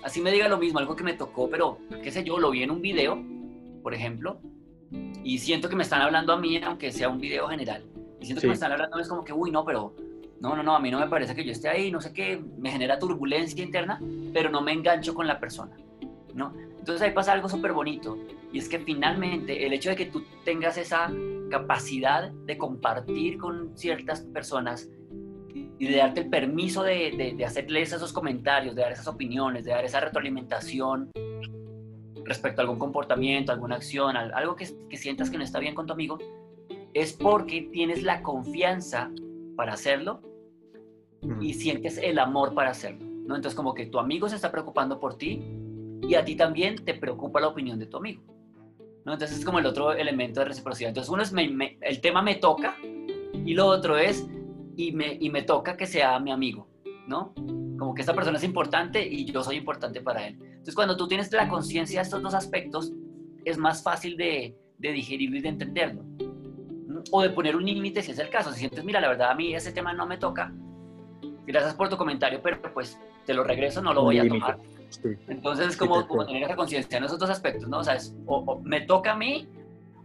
Así 0.02 0.20
me 0.20 0.32
diga 0.32 0.48
lo 0.48 0.58
mismo, 0.58 0.78
algo 0.78 0.96
que 0.96 1.04
me 1.04 1.12
tocó, 1.12 1.48
pero 1.48 1.78
qué 2.02 2.10
sé 2.10 2.24
yo, 2.24 2.38
lo 2.38 2.50
vi 2.50 2.62
en 2.62 2.70
un 2.70 2.82
video, 2.82 3.22
por 3.82 3.94
ejemplo, 3.94 4.40
y 5.24 5.38
siento 5.38 5.68
que 5.68 5.76
me 5.76 5.82
están 5.82 6.02
hablando 6.02 6.32
a 6.32 6.36
mí, 6.36 6.60
aunque 6.62 6.92
sea 6.92 7.08
un 7.08 7.20
video 7.20 7.48
general. 7.48 7.84
Y 8.20 8.26
siento 8.26 8.40
que 8.40 8.48
me 8.48 8.54
están 8.54 8.72
hablando, 8.72 8.98
es 8.98 9.08
como 9.08 9.24
que, 9.24 9.32
uy, 9.32 9.50
no, 9.50 9.64
pero 9.64 9.94
no, 10.40 10.56
no, 10.56 10.62
no, 10.62 10.74
a 10.74 10.80
mí 10.80 10.90
no 10.90 10.98
me 10.98 11.08
parece 11.08 11.34
que 11.34 11.44
yo 11.44 11.52
esté 11.52 11.68
ahí, 11.68 11.90
no 11.90 12.00
sé 12.00 12.12
qué, 12.12 12.42
me 12.58 12.70
genera 12.70 12.98
turbulencia 12.98 13.62
interna, 13.62 14.00
pero 14.32 14.50
no 14.50 14.60
me 14.60 14.72
engancho 14.72 15.14
con 15.14 15.26
la 15.26 15.38
persona, 15.38 15.76
¿no? 16.34 16.52
Entonces 16.78 17.02
ahí 17.02 17.12
pasa 17.12 17.32
algo 17.32 17.48
súper 17.48 17.72
bonito, 17.72 18.18
y 18.52 18.58
es 18.58 18.68
que 18.68 18.80
finalmente 18.80 19.64
el 19.64 19.72
hecho 19.72 19.90
de 19.90 19.96
que 19.96 20.06
tú 20.06 20.24
tengas 20.44 20.76
esa 20.78 21.12
capacidad 21.50 22.30
de 22.30 22.58
compartir 22.58 23.38
con 23.38 23.76
ciertas 23.76 24.22
personas 24.22 24.88
y 25.78 25.86
de 25.86 25.96
darte 25.96 26.20
el 26.22 26.30
permiso 26.30 26.82
de, 26.82 27.34
de, 27.36 27.44
hacerles 27.44 27.92
esos 27.92 28.12
comentarios, 28.12 28.74
de 28.74 28.82
dar 28.82 28.92
esas 28.92 29.06
opiniones, 29.06 29.64
de 29.64 29.72
dar 29.72 29.84
esa 29.84 30.00
retroalimentación 30.00 31.10
respecto 32.24 32.60
a 32.60 32.62
algún 32.62 32.78
comportamiento, 32.78 33.52
alguna 33.52 33.76
acción, 33.76 34.16
algo 34.16 34.56
que, 34.56 34.68
que 34.88 34.96
sientas 34.96 35.30
que 35.30 35.38
no 35.38 35.44
está 35.44 35.58
bien 35.58 35.74
con 35.74 35.86
tu 35.86 35.92
amigo, 35.92 36.18
es 36.94 37.12
porque 37.12 37.68
tienes 37.72 38.02
la 38.02 38.22
confianza 38.22 39.10
para 39.56 39.72
hacerlo 39.72 40.20
y 41.40 41.54
sientes 41.54 41.98
el 41.98 42.18
amor 42.18 42.54
para 42.54 42.70
hacerlo, 42.70 43.06
¿no? 43.26 43.36
Entonces 43.36 43.54
como 43.54 43.74
que 43.74 43.86
tu 43.86 43.98
amigo 43.98 44.28
se 44.28 44.36
está 44.36 44.50
preocupando 44.50 44.98
por 44.98 45.16
ti 45.16 45.42
y 46.02 46.14
a 46.14 46.24
ti 46.24 46.34
también 46.34 46.84
te 46.84 46.94
preocupa 46.94 47.40
la 47.40 47.48
opinión 47.48 47.78
de 47.78 47.86
tu 47.86 47.96
amigo, 47.96 48.22
¿no? 49.04 49.12
Entonces 49.12 49.38
es 49.38 49.44
como 49.44 49.58
el 49.58 49.66
otro 49.66 49.92
elemento 49.92 50.40
de 50.40 50.46
reciprocidad. 50.46 50.88
Entonces 50.88 51.10
uno 51.10 51.22
es, 51.22 51.32
el 51.80 52.00
tema 52.00 52.22
me 52.22 52.36
toca 52.36 52.76
y 53.44 53.54
lo 53.54 53.66
otro 53.66 53.96
es, 53.96 54.28
y 54.76 54.92
me, 54.92 55.16
y 55.20 55.30
me 55.30 55.42
toca 55.42 55.76
que 55.76 55.86
sea 55.86 56.18
mi 56.18 56.32
amigo, 56.32 56.66
¿no? 57.06 57.32
Como 57.78 57.94
que 57.94 58.02
esta 58.02 58.14
persona 58.14 58.38
es 58.38 58.44
importante 58.44 59.06
y 59.06 59.24
yo 59.24 59.42
soy 59.44 59.56
importante 59.56 60.00
para 60.00 60.26
él. 60.26 60.38
Entonces 60.62 60.76
cuando 60.76 60.96
tú 60.96 61.08
tienes 61.08 61.32
la 61.32 61.48
conciencia 61.48 61.98
de 61.98 62.04
estos 62.04 62.22
dos 62.22 62.34
aspectos, 62.34 62.92
es 63.44 63.58
más 63.58 63.82
fácil 63.82 64.16
de, 64.16 64.56
de 64.78 64.92
digerirlo 64.92 65.36
y 65.36 65.40
de 65.40 65.48
entenderlo 65.48 66.04
o 67.10 67.20
de 67.20 67.30
poner 67.30 67.56
un 67.56 67.64
límite 67.64 68.00
si 68.00 68.12
es 68.12 68.18
el 68.20 68.28
caso. 68.28 68.52
Si 68.52 68.60
sientes, 68.60 68.84
mira, 68.84 69.00
la 69.00 69.08
verdad 69.08 69.32
a 69.32 69.34
mí 69.34 69.52
ese 69.52 69.72
tema 69.72 69.92
no 69.92 70.06
me 70.06 70.18
toca, 70.18 70.52
gracias 71.44 71.74
por 71.74 71.88
tu 71.88 71.96
comentario, 71.96 72.40
pero 72.40 72.60
pues 72.72 72.96
te 73.26 73.34
lo 73.34 73.42
regreso, 73.42 73.82
no 73.82 73.92
lo 73.92 74.04
voy 74.04 74.20
a 74.20 74.28
tomar. 74.28 74.56
Entonces 75.26 75.70
es 75.70 75.76
como, 75.76 76.06
como, 76.06 76.24
tener 76.24 76.44
esa 76.44 76.54
conciencia 76.54 76.96
en 76.96 77.02
esos 77.02 77.18
dos 77.18 77.28
aspectos, 77.28 77.68
¿no? 77.68 77.78
O 77.78 77.84
sea, 77.84 77.94
es, 77.94 78.14
o, 78.26 78.60
me 78.62 78.82
toca 78.82 79.14
a 79.14 79.16
mí 79.16 79.48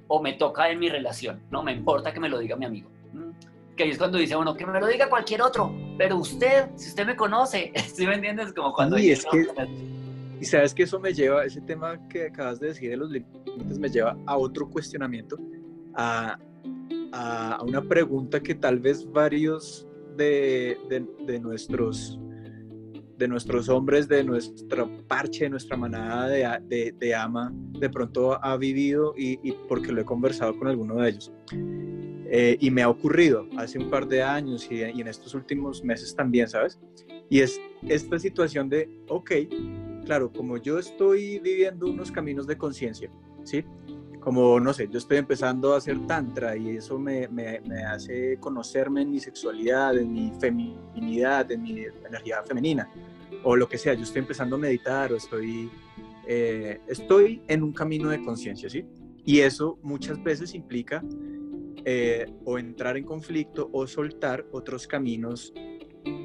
o 0.07 0.23
me 0.23 0.33
toca 0.33 0.71
en 0.71 0.79
mi 0.79 0.89
relación, 0.89 1.39
¿no? 1.51 1.61
Me 1.61 1.73
importa 1.73 2.11
que 2.11 2.19
me 2.19 2.29
lo 2.29 2.39
diga 2.39 2.55
mi 2.55 2.65
amigo. 2.65 2.89
Que 3.75 3.83
ahí 3.83 3.91
es 3.91 3.99
cuando 3.99 4.17
dice, 4.17 4.35
bueno, 4.35 4.55
que 4.55 4.65
me 4.65 4.79
lo 4.79 4.87
diga 4.87 5.07
cualquier 5.07 5.43
otro, 5.43 5.71
pero 5.99 6.17
usted, 6.17 6.69
si 6.75 6.89
usted 6.89 7.05
me 7.05 7.15
conoce, 7.15 7.71
¿sí 7.93 8.07
me 8.07 8.15
entiendes? 8.15 8.53
Como 8.53 8.73
cuando... 8.73 8.97
Y 8.97 9.11
es 9.11 9.23
que... 9.23 9.45
Y 10.39 10.45
sabes 10.45 10.73
que 10.73 10.83
eso 10.83 10.99
me 10.99 11.13
lleva, 11.13 11.45
ese 11.45 11.61
tema 11.61 12.07
que 12.07 12.27
acabas 12.27 12.59
de 12.59 12.67
decir 12.67 12.89
de 12.89 12.97
los 12.97 13.09
límites, 13.09 13.79
me 13.79 13.89
lleva 13.89 14.17
a 14.25 14.37
otro 14.37 14.69
cuestionamiento, 14.69 15.37
a 15.95 16.37
a, 17.11 17.59
una 17.63 17.81
pregunta 17.81 18.41
que 18.41 18.55
tal 18.55 18.79
vez 18.79 19.09
varios 19.11 19.87
de, 20.15 20.77
de, 21.25 21.39
nuestros 21.39 22.19
de 23.17 23.27
nuestros 23.27 23.67
hombres, 23.69 24.07
de 24.07 24.23
nuestra 24.23 24.87
parche, 25.07 25.45
de 25.45 25.49
nuestra 25.49 25.75
manada 25.75 26.59
de, 26.59 26.93
de 26.97 27.15
ama, 27.15 27.51
de 27.79 27.89
pronto 27.89 28.43
ha 28.43 28.57
vivido 28.57 29.15
y, 29.17 29.39
y, 29.47 29.53
porque 29.67 29.91
lo 29.91 30.01
he 30.01 30.05
conversado 30.05 30.57
con 30.57 30.67
alguno 30.67 30.95
de 30.95 31.09
ellos. 31.09 31.31
Eh, 32.29 32.57
y 32.59 32.69
me 32.69 32.83
ha 32.83 32.89
ocurrido 32.89 33.47
hace 33.57 33.79
un 33.79 33.89
par 33.89 34.07
de 34.07 34.21
años 34.21 34.67
y, 34.69 34.75
y, 34.75 35.01
en 35.01 35.07
estos 35.07 35.33
últimos 35.33 35.83
meses 35.83 36.13
también, 36.13 36.47
¿sabes? 36.47 36.79
Y 37.29 37.39
es 37.39 37.59
esta 37.87 38.19
situación 38.19 38.69
de, 38.69 38.87
ok, 39.07 39.31
claro, 40.07 40.31
como 40.31 40.55
yo 40.55 40.79
estoy 40.79 41.39
viviendo 41.39 41.85
unos 41.85 42.13
caminos 42.13 42.47
de 42.47 42.57
conciencia, 42.57 43.11
¿sí? 43.43 43.65
como, 44.21 44.57
no 44.57 44.73
sé, 44.73 44.87
yo 44.89 44.97
estoy 44.97 45.17
empezando 45.17 45.73
a 45.73 45.77
hacer 45.77 46.05
tantra 46.07 46.55
y 46.55 46.77
eso 46.77 46.97
me, 46.97 47.27
me, 47.27 47.59
hace 47.83 48.37
conocerme 48.39 49.01
en 49.01 49.11
mi 49.11 49.19
sexualidad, 49.19 49.97
en 49.97 50.13
mi 50.13 50.31
feminidad, 50.39 51.51
en 51.51 51.61
mi 51.61 51.85
energía 52.05 52.41
femenina, 52.43 52.89
o 53.43 53.55
lo 53.57 53.67
que 53.67 53.77
sea, 53.77 53.93
yo 53.93 54.03
estoy 54.03 54.21
empezando 54.21 54.55
a 54.55 54.59
meditar 54.59 55.11
o 55.11 55.17
estoy, 55.17 55.69
eh, 56.25 56.79
estoy 56.87 57.41
en 57.47 57.63
un 57.63 57.73
camino 57.73 58.09
de 58.09 58.23
conciencia, 58.23 58.69
¿sí? 58.69 58.85
Y 59.25 59.41
eso 59.41 59.77
muchas 59.81 60.23
veces 60.23 60.55
implica 60.55 61.03
eh, 61.83 62.25
o 62.45 62.57
entrar 62.57 62.95
en 62.95 63.03
conflicto 63.03 63.69
o 63.73 63.85
soltar 63.87 64.45
otros 64.53 64.87
caminos 64.87 65.53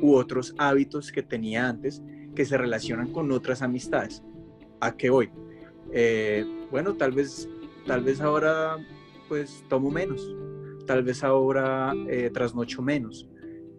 u 0.01 0.15
otros 0.15 0.55
hábitos 0.59 1.11
que 1.11 1.23
tenía 1.23 1.69
antes 1.69 2.01
que 2.35 2.45
se 2.45 2.57
relacionan 2.57 3.12
con 3.12 3.31
otras 3.33 3.62
amistades. 3.62 4.23
¿A 4.81 4.97
qué 4.97 5.11
voy? 5.11 5.31
Eh, 5.93 6.45
bueno, 6.71 6.95
tal 6.95 7.12
vez 7.12 7.49
tal 7.87 8.03
vez 8.03 8.21
ahora 8.21 8.77
pues 9.29 9.65
tomo 9.69 9.91
menos, 9.91 10.35
tal 10.87 11.03
vez 11.03 11.25
ahora 11.25 11.95
eh, 12.09 12.31
trasnocho 12.33 12.83
menos, 12.83 13.29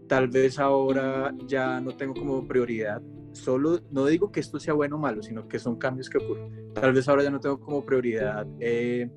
tal 0.08 0.28
vez 0.28 0.60
ahora 0.60 1.34
ya 1.46 1.80
no 1.80 1.96
tengo 1.96 2.14
como 2.14 2.48
prioridad. 2.48 3.02
Solo, 3.34 3.80
no 3.90 4.06
digo 4.06 4.32
que 4.32 4.40
esto 4.40 4.60
sea 4.60 4.74
bueno 4.74 4.98
o 4.98 5.00
malo, 5.00 5.24
sino 5.24 5.48
que 5.48 5.58
son 5.58 5.78
cambios 5.78 6.08
que 6.08 6.20
ocurren. 6.20 6.72
Tal 6.74 6.94
vez 6.94 7.08
ahora 7.08 7.24
ya 7.24 7.32
no 7.32 7.40
tengo 7.40 7.60
como 7.60 7.84
prioridad, 7.84 8.46
eh, 8.60 9.10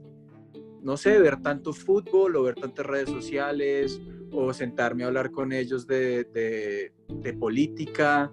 no 0.82 0.96
sé, 0.96 1.18
ver 1.18 1.42
tanto 1.42 1.72
fútbol 1.72 2.36
o 2.36 2.44
ver 2.44 2.54
tantas 2.54 2.86
redes 2.86 3.10
sociales 3.10 4.00
o 4.32 4.52
sentarme 4.52 5.04
a 5.04 5.08
hablar 5.08 5.30
con 5.30 5.52
ellos 5.52 5.86
de, 5.86 6.24
de, 6.24 7.32
política 7.34 8.32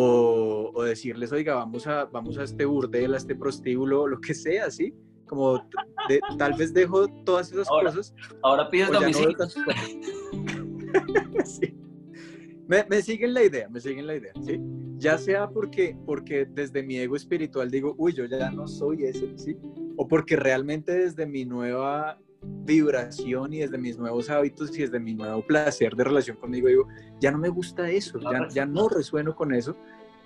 o, 0.00 0.70
o, 0.74 0.82
decirles, 0.84 1.32
oiga, 1.32 1.54
vamos 1.54 1.86
a, 1.86 2.04
vamos 2.04 2.38
a 2.38 2.44
este 2.44 2.64
burdel, 2.64 3.14
a 3.14 3.16
este 3.16 3.34
prostíbulo, 3.34 4.06
lo 4.06 4.20
que 4.20 4.32
sea, 4.32 4.70
¿sí? 4.70 4.94
como 5.28 5.62
tal 6.38 6.54
vez 6.54 6.72
dejo 6.72 7.06
todas 7.24 7.52
esas 7.52 7.68
cosas. 7.68 8.14
Ahora 8.42 8.68
pides 8.70 8.90
domicilio. 8.90 9.36
sí. 11.44 11.76
me, 12.66 12.84
me, 12.88 13.02
siguen 13.02 13.34
la 13.34 13.44
idea, 13.44 13.68
me 13.68 13.80
siguen 13.80 14.06
la 14.06 14.16
idea, 14.16 14.32
¿sí? 14.44 14.58
Ya 14.96 15.18
sea 15.18 15.48
porque, 15.48 15.96
porque 16.06 16.46
desde 16.46 16.82
mi 16.82 16.98
ego 16.98 17.14
espiritual 17.14 17.70
digo, 17.70 17.94
uy, 17.98 18.14
yo 18.14 18.24
ya 18.24 18.50
no 18.50 18.66
soy 18.66 19.04
ese, 19.04 19.36
¿sí? 19.36 19.56
O 19.96 20.08
porque 20.08 20.34
realmente 20.34 20.92
desde 20.92 21.26
mi 21.26 21.44
nueva 21.44 22.18
vibración 22.64 23.52
y 23.52 23.58
desde 23.58 23.78
mis 23.78 23.98
nuevos 23.98 24.28
hábitos 24.30 24.76
y 24.76 24.82
desde 24.82 25.00
mi 25.00 25.14
nuevo 25.14 25.42
placer 25.46 25.94
de 25.96 26.04
relación 26.04 26.36
conmigo 26.36 26.68
digo, 26.68 26.88
ya 27.20 27.30
no 27.30 27.38
me 27.38 27.48
gusta 27.48 27.90
eso, 27.90 28.18
ya, 28.20 28.48
ya 28.48 28.66
no 28.66 28.88
resueno 28.88 29.34
con 29.34 29.54
eso. 29.54 29.76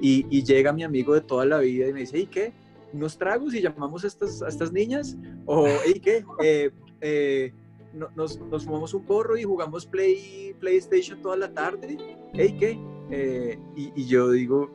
Y, 0.01 0.27
y, 0.31 0.43
llega 0.43 0.73
mi 0.73 0.83
amigo 0.83 1.15
de 1.15 1.21
toda 1.21 1.45
la 1.45 1.59
vida 1.59 1.87
y 1.87 1.93
me 1.93 2.01
dice, 2.01 2.19
¿y 2.19 2.27
qué? 2.27 2.53
unos 2.93 3.17
tragos 3.17 3.55
y 3.55 3.63
llamamos 3.63 4.05
a 4.05 4.07
estas, 4.07 4.43
a 4.43 4.49
estas 4.49 4.73
niñas, 4.73 5.17
o, 5.47 5.67
¿y 5.87 6.01
qué? 6.01 6.25
Eh, 6.43 6.71
eh, 7.01 7.53
nos, 7.93 8.41
nos, 8.41 8.65
fumamos 8.65 8.95
un 8.95 9.05
porro 9.05 9.37
y 9.37 9.43
jugamos 9.43 9.87
play, 9.87 10.55
PlayStation 10.61 11.21
toda 11.21 11.37
la 11.37 11.53
tarde, 11.53 11.99
¿y 12.33 12.53
qué? 12.53 12.79
Eh, 13.11 13.59
y, 13.77 14.07
yo 14.07 14.31
digo, 14.31 14.71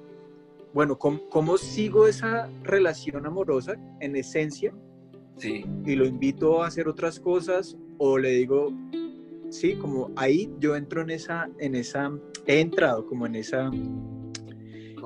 bueno, 0.73 0.97
¿cómo, 0.97 1.57
sigo 1.57 2.07
esa 2.07 2.49
relación 2.63 3.25
amorosa 3.25 3.75
en 4.01 4.15
esencia? 4.15 4.73
Sí. 5.37 5.65
Y 5.85 5.95
lo 5.95 6.05
invito 6.05 6.63
a 6.63 6.67
hacer 6.67 6.87
otras 6.87 7.19
cosas, 7.19 7.77
o 7.97 8.17
le 8.17 8.29
digo, 8.31 8.73
sí, 9.49 9.75
como 9.75 10.11
ahí 10.15 10.51
yo 10.59 10.75
entro 10.75 11.01
en 11.01 11.09
esa, 11.09 11.49
en 11.59 11.75
esa, 11.75 12.11
he 12.45 12.59
entrado 12.59 13.05
como 13.05 13.25
en 13.25 13.35
esa, 13.35 13.71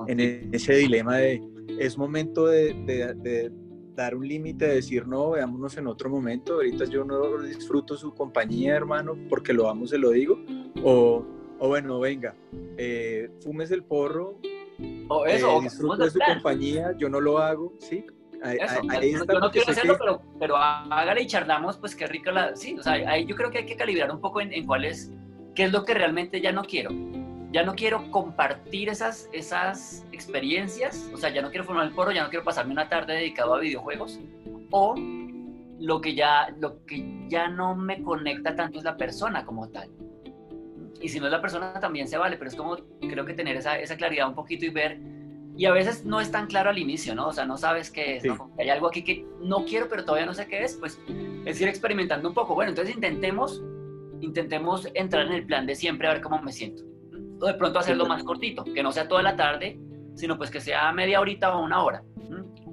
en 0.08 0.20
ese 0.54 0.76
dilema 0.76 1.18
de 1.18 1.42
es 1.80 1.98
momento 1.98 2.48
de, 2.48 3.52
dar 3.96 4.16
un 4.16 4.28
límite, 4.28 4.68
de 4.68 4.76
decir, 4.76 5.08
no, 5.08 5.32
veámonos 5.32 5.78
en 5.78 5.88
otro 5.88 6.10
momento, 6.10 6.54
ahorita 6.54 6.86
yo 6.86 7.04
no 7.04 7.40
disfruto 7.40 7.98
su 7.98 8.14
compañía, 8.14 8.76
hermano, 8.76 9.18
porque 9.30 9.54
lo 9.54 9.70
amo, 9.70 9.86
se 9.86 9.98
lo 9.98 10.12
digo, 10.12 10.40
o, 10.84 11.26
bueno, 11.60 12.00
venga, 12.00 12.36
eh, 12.78 13.30
fumes 13.42 13.70
el 13.72 13.84
porro, 13.84 14.40
o 15.10 15.26
eso, 15.26 15.60
eh, 15.60 15.64
disfruto 15.64 16.04
de 16.04 16.10
su 16.10 16.20
compañía, 16.20 16.96
yo 16.98 17.10
no 17.10 17.20
lo 17.20 17.38
hago, 17.38 17.74
¿sí? 17.80 18.06
Ahí, 18.44 18.58
yo 19.14 19.40
no 19.40 19.52
quiero 19.52 19.72
hacerlo, 19.72 19.98
pero, 20.00 20.22
pero 20.40 20.58
hágale 20.58 21.22
y 21.22 21.28
charlamos, 21.28 21.78
pues 21.78 21.96
qué 21.96 22.08
rica 22.08 22.32
la... 22.32 22.56
Sí, 22.56 22.76
o 22.78 22.84
sea, 22.84 22.94
ahí 22.94 23.26
yo 23.26 23.36
creo 23.36 23.52
que 23.52 23.60
hay 23.60 23.66
que 23.66 23.76
calibrar 23.76 24.12
un 24.12 24.20
poco 24.20 24.42
en, 24.42 24.52
en 24.52 24.66
cuál 24.66 24.86
es, 24.86 25.12
qué 25.54 25.66
es 25.66 25.72
lo 25.72 25.86
que 25.86 25.94
realmente 25.94 26.42
ya 26.42 26.52
no 26.52 26.64
quiero 26.64 26.92
ya 27.52 27.64
no 27.64 27.76
quiero 27.76 28.10
compartir 28.12 28.90
esas, 28.90 29.30
esas 29.34 30.06
experiencias, 30.12 31.10
o 31.14 31.18
sea, 31.18 31.30
ya 31.30 31.42
no 31.42 31.50
quiero 31.50 31.66
formar 31.66 31.86
el 31.86 31.94
porro, 31.94 32.12
ya 32.12 32.24
no 32.24 32.30
quiero 32.30 32.46
pasarme 32.46 32.72
una 32.72 32.88
tarde 32.88 33.14
dedicado 33.14 33.54
a 33.54 33.60
videojuegos, 33.60 34.20
o 34.72 34.96
lo 35.80 36.00
que 36.00 36.16
ya, 36.16 36.56
lo 36.60 36.86
que 36.86 37.26
ya 37.28 37.50
no 37.50 37.76
me 37.76 38.02
conecta 38.04 38.56
tanto 38.56 38.78
es 38.78 38.86
la 38.86 38.96
persona 38.96 39.46
como 39.46 39.68
tal. 39.70 39.90
Y 41.02 41.10
si 41.10 41.20
no 41.20 41.26
es 41.26 41.32
la 41.32 41.42
persona 41.42 41.74
también 41.80 42.08
se 42.08 42.18
vale, 42.18 42.38
pero 42.38 42.50
es 42.50 42.56
como 42.56 42.78
creo 43.02 43.26
que 43.26 43.34
tener 43.34 43.58
esa, 43.58 43.80
esa 43.80 43.98
claridad 43.98 44.30
un 44.30 44.36
poquito 44.36 44.66
y 44.66 44.70
ver, 44.70 45.00
y 45.62 45.68
a 45.68 45.72
veces 45.72 46.06
no 46.06 46.20
es 46.20 46.32
tan 46.32 46.48
claro 46.48 46.72
al 46.72 46.80
inicio, 46.80 47.14
¿no? 47.14 47.28
O 47.28 47.34
sea, 47.34 47.46
no 47.46 47.56
sabes 47.56 47.92
qué 47.92 48.18
es, 48.18 48.26
¿no? 48.26 48.52
Hay 48.58 48.70
algo 48.70 48.88
aquí 48.88 49.04
que 49.04 49.28
no 49.44 49.64
quiero, 49.64 49.88
pero 49.88 50.04
todavía 50.04 50.26
no 50.26 50.34
sé 50.34 50.48
qué 50.48 50.64
es, 50.64 50.74
pues 50.74 51.00
es 51.46 51.62
ir 51.62 51.68
experimentando 51.68 52.30
un 52.30 52.34
poco. 52.34 52.56
Bueno, 52.56 52.72
entonces 52.72 52.96
intentemos, 52.96 53.62
intentemos 54.22 54.88
entrar 54.96 55.28
en 55.28 55.34
el 55.34 55.46
plan 55.46 55.68
de 55.68 55.76
siempre 55.76 56.08
a 56.08 56.14
ver 56.14 56.22
cómo 56.24 56.42
me 56.42 56.52
siento 56.52 56.82
o 57.40 57.46
de 57.46 57.54
pronto 57.54 57.78
hacerlo 57.78 58.08
más 58.08 58.24
cortito, 58.24 58.64
que 58.64 58.82
no 58.82 58.92
sea 58.92 59.08
toda 59.08 59.22
la 59.22 59.36
tarde, 59.36 59.80
sino 60.16 60.36
pues 60.36 60.50
que 60.50 60.60
sea 60.60 60.92
media 60.94 61.20
horita 61.20 61.56
o 61.56 61.64
una 61.64 61.84
hora. 61.84 62.04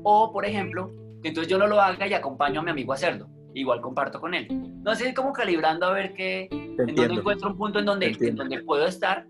O, 0.03 0.33
por 0.33 0.47
ejemplo, 0.47 0.91
que 1.21 1.29
entonces 1.29 1.51
yo 1.51 1.59
no 1.59 1.67
lo 1.67 1.83
haga 1.83 2.07
y 2.07 2.15
acompaño 2.15 2.61
a 2.61 2.63
mi 2.63 2.71
amigo 2.71 2.93
a 2.93 2.95
hacerlo. 2.95 3.29
Igual 3.53 3.83
comparto 3.83 4.19
con 4.19 4.33
él. 4.33 4.49
No 4.83 4.93
así 4.93 5.13
como 5.13 5.35
calibrando 5.35 5.85
a 5.85 5.93
ver 5.93 6.15
que, 6.15 6.49
en 6.51 6.95
donde 6.95 7.17
encuentro 7.17 7.51
un 7.51 7.59
punto 7.59 7.81
en 7.81 7.85
donde, 7.85 8.17
en 8.19 8.35
donde 8.35 8.63
puedo 8.63 8.87
estar. 8.87 9.27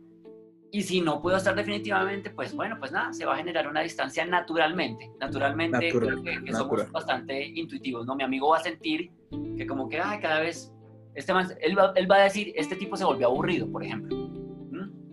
Y 0.70 0.82
si 0.82 1.00
no 1.00 1.22
puedo 1.22 1.37
estar 1.37 1.54
definitivamente, 1.54 2.30
pues 2.30 2.54
bueno, 2.54 2.76
pues 2.78 2.92
nada, 2.92 3.12
se 3.12 3.25
va 3.25 3.34
a 3.34 3.37
generar 3.38 3.66
una 3.68 3.80
distancia 3.80 4.26
naturalmente. 4.26 5.10
Naturalmente 5.18 5.90
creo 5.90 6.22
que, 6.22 6.52
somos 6.52 6.90
bastante 6.92 7.46
intuitivos, 7.46 8.06
¿no? 8.06 8.14
Mi 8.14 8.25
amigo 8.25 8.50
va 8.50 8.58
a 8.58 8.62
sentir 8.62 9.10
que 9.56 9.66
como 9.66 9.88
que, 9.88 10.00
ay, 10.00 10.20
cada 10.20 10.40
vez, 10.40 10.72
este 11.14 11.32
él, 11.62 11.78
va, 11.78 11.92
él 11.96 12.10
va 12.10 12.16
a 12.16 12.25
decir, 12.25 12.52
este 12.54 12.76
tipo 12.76 12.96
se 12.96 13.04
volvió 13.04 13.28
aburrido, 13.28 13.70
por 13.70 13.82
ejemplo 13.82 14.28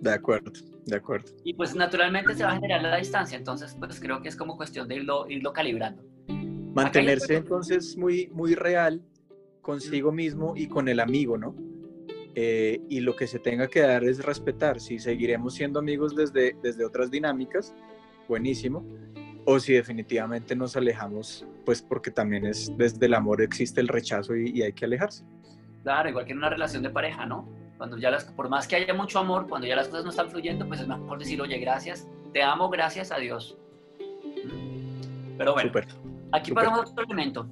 de 0.06 0.14
acuerdo, 0.14 0.52
de 0.86 0.96
acuerdo. 0.96 1.32
Y 1.44 1.54
pues 1.56 1.76
naturalmente 1.76 2.36
se 2.36 2.44
va 2.44 2.52
a 2.52 2.56
generar 2.56 2.82
la 2.84 2.98
distancia, 2.98 3.38
entonces 3.38 3.76
pues 3.78 4.00
creo 4.00 4.22
que 4.22 4.30
es 4.30 4.36
como 4.36 4.56
cuestión 4.56 4.88
de 4.88 4.98
irlo, 4.98 5.26
irlo 5.28 5.52
calibrando. 5.52 6.04
Mantenerse 6.28 7.38
entonces 7.38 7.98
muy, 7.98 8.28
muy 8.28 8.54
real 8.54 9.04
consigo 9.62 10.12
mismo 10.12 10.54
y 10.56 10.68
con 10.68 10.88
el 10.88 11.00
amigo, 11.00 11.38
¿no? 11.38 11.56
Eh, 12.36 12.82
y 12.90 13.00
lo 13.00 13.16
que 13.16 13.28
se 13.28 13.40
tenga 13.40 13.68
que 13.68 13.80
dar 13.80 14.04
es 14.04 14.24
respetar. 14.24 14.80
Si 14.82 15.00
seguiremos 15.00 15.54
siendo 15.56 15.80
amigos 15.80 16.16
desde, 16.16 16.56
desde 16.62 16.86
otras 16.86 17.10
dinámicas, 17.10 17.74
buenísimo. 18.28 18.86
O 19.46 19.60
si 19.60 19.74
definitivamente 19.74 20.56
nos 20.56 20.76
alejamos, 20.76 21.46
pues 21.66 21.82
porque 21.82 22.12
también 22.12 22.46
es 22.46 22.76
desde 22.78 23.06
el 23.06 23.14
amor 23.14 23.42
existe 23.42 23.80
el 23.80 23.88
rechazo 23.88 24.36
y, 24.36 24.50
y 24.50 24.64
hay 24.64 24.74
que 24.74 24.86
alejarse. 24.86 25.24
Claro, 25.84 26.10
igual 26.10 26.26
que 26.26 26.32
en 26.32 26.40
una 26.40 26.50
relación 26.50 26.82
de 26.82 26.90
pareja, 26.90 27.26
¿no? 27.26 27.48
Cuando 27.78 27.98
ya 27.98 28.10
las, 28.10 28.26
por 28.26 28.50
más 28.50 28.68
que 28.68 28.76
haya 28.76 28.94
mucho 28.94 29.20
amor, 29.20 29.48
cuando 29.48 29.68
ya 29.68 29.76
las 29.76 29.88
cosas 29.88 30.04
no 30.04 30.10
están 30.10 30.32
fluyendo, 30.32 30.68
pues 30.68 30.80
es 30.80 30.88
mejor 30.88 31.20
decir, 31.20 31.40
oye, 31.42 31.60
gracias, 31.60 32.08
te 32.34 32.42
amo, 32.42 32.70
gracias 32.70 33.12
a 33.12 33.18
Dios. 33.18 33.58
Pero 35.38 35.54
bueno, 35.54 35.72
aquí 36.32 36.52
pasamos 36.52 36.90
otro 36.90 37.04
elemento, 37.04 37.48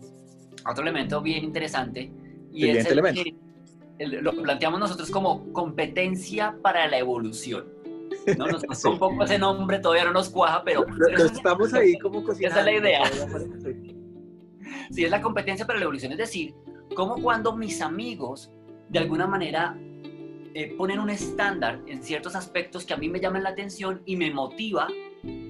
otro 0.67 0.81
elemento 0.81 1.21
bien 1.21 1.43
interesante, 1.43 2.11
y 2.51 2.69
es 2.69 2.85
el 2.85 3.03
que 3.03 3.35
lo 3.99 4.31
planteamos 4.33 4.79
nosotros 4.79 5.09
como 5.11 5.51
competencia 5.53 6.55
para 6.61 6.87
la 6.87 6.97
evolución. 6.97 7.65
¿no? 8.37 8.47
Nos 8.47 8.63
costó 8.63 8.91
un 8.91 8.99
poco 8.99 9.23
ese 9.23 9.37
nombre, 9.37 9.79
todavía 9.79 10.05
no 10.05 10.13
nos 10.13 10.29
cuaja, 10.29 10.63
pero... 10.63 10.85
estamos 11.17 11.73
ahí 11.73 11.97
como 11.99 12.23
cocinando. 12.23 12.59
Esa 12.59 12.59
es 12.59 12.65
la 12.65 12.79
idea. 12.79 13.01
Sí, 14.91 15.03
es 15.03 15.11
la 15.11 15.21
competencia 15.21 15.65
para 15.65 15.79
la 15.79 15.83
evolución, 15.83 16.11
es 16.11 16.17
decir, 16.17 16.53
como 16.95 17.21
cuando 17.21 17.55
mis 17.55 17.81
amigos 17.81 18.51
de 18.89 18.99
alguna 18.99 19.27
manera 19.27 19.77
eh, 20.53 20.75
ponen 20.77 20.99
un 20.99 21.09
estándar 21.09 21.81
en 21.87 22.03
ciertos 22.03 22.35
aspectos 22.35 22.85
que 22.85 22.93
a 22.93 22.97
mí 22.97 23.09
me 23.09 23.19
llaman 23.19 23.43
la 23.43 23.49
atención 23.49 24.01
y 24.05 24.15
me 24.15 24.31
motiva 24.31 24.87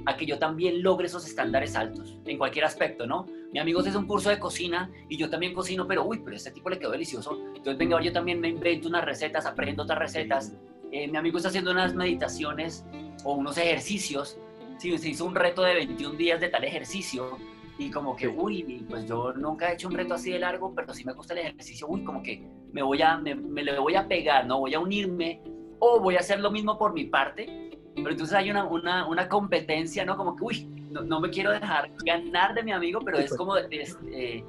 a 0.05 0.17
que 0.17 0.25
yo 0.25 0.39
también 0.39 0.81
logre 0.81 1.07
esos 1.07 1.27
estándares 1.27 1.75
altos, 1.75 2.17
en 2.25 2.37
cualquier 2.37 2.65
aspecto, 2.65 3.05
¿no? 3.05 3.25
Mi 3.53 3.59
amigo 3.59 3.81
hace 3.81 3.95
un 3.95 4.07
curso 4.07 4.31
de 4.31 4.39
cocina 4.39 4.91
y 5.07 5.15
yo 5.15 5.29
también 5.29 5.53
cocino, 5.53 5.87
pero 5.87 6.03
uy, 6.03 6.19
pero 6.25 6.35
este 6.35 6.49
tipo 6.49 6.71
le 6.71 6.79
quedó 6.79 6.89
delicioso. 6.89 7.39
Entonces, 7.49 7.77
venga, 7.77 8.01
yo 8.01 8.11
también 8.11 8.39
me 8.39 8.49
invento 8.49 8.87
unas 8.87 9.05
recetas, 9.05 9.45
aprendo 9.45 9.83
otras 9.83 9.99
recetas. 9.99 10.57
Eh, 10.91 11.07
mi 11.07 11.17
amigo 11.17 11.37
está 11.37 11.49
haciendo 11.49 11.69
unas 11.69 11.93
meditaciones 11.93 12.83
o 13.23 13.33
unos 13.33 13.55
ejercicios. 13.59 14.39
Sí, 14.79 14.97
se 14.97 15.09
hizo 15.09 15.25
un 15.25 15.35
reto 15.35 15.61
de 15.61 15.75
21 15.75 16.17
días 16.17 16.41
de 16.41 16.49
tal 16.49 16.63
ejercicio 16.63 17.37
y 17.77 17.91
como 17.91 18.15
que, 18.15 18.27
uy, 18.27 18.87
pues 18.89 19.07
yo 19.07 19.33
nunca 19.33 19.69
he 19.69 19.75
hecho 19.75 19.87
un 19.87 19.93
reto 19.93 20.15
así 20.15 20.31
de 20.31 20.39
largo, 20.39 20.73
pero 20.73 20.91
si 20.91 21.05
me 21.05 21.13
gusta 21.13 21.33
el 21.33 21.41
ejercicio, 21.41 21.87
uy, 21.87 22.03
como 22.03 22.23
que 22.23 22.43
me 22.71 22.81
voy 22.81 23.03
a, 23.03 23.17
me, 23.17 23.35
le 23.35 23.79
voy 23.79 23.93
a 23.93 24.07
pegar, 24.07 24.47
¿no? 24.47 24.61
Voy 24.61 24.73
a 24.73 24.79
unirme 24.79 25.43
o 25.77 25.99
voy 25.99 26.15
a 26.15 26.21
hacer 26.21 26.39
lo 26.39 26.49
mismo 26.49 26.79
por 26.79 26.91
mi 26.91 27.03
parte. 27.03 27.69
Pero 27.95 28.09
entonces 28.09 28.35
hay 28.35 28.49
una, 28.49 28.65
una, 28.65 29.07
una 29.07 29.29
competencia, 29.29 30.03
¿no? 30.05 30.17
Como 30.17 30.35
que, 30.35 30.43
uy, 30.43 30.72
no, 30.93 31.01
no, 31.01 31.19
me 31.19 31.29
quiero 31.29 31.51
dejar 31.51 31.91
ganar 32.05 32.53
de 32.53 32.63
mi 32.63 32.71
amigo, 32.71 33.01
pero 33.03 33.17
es 33.17 33.35
como 33.35 33.57
eh, 33.57 34.43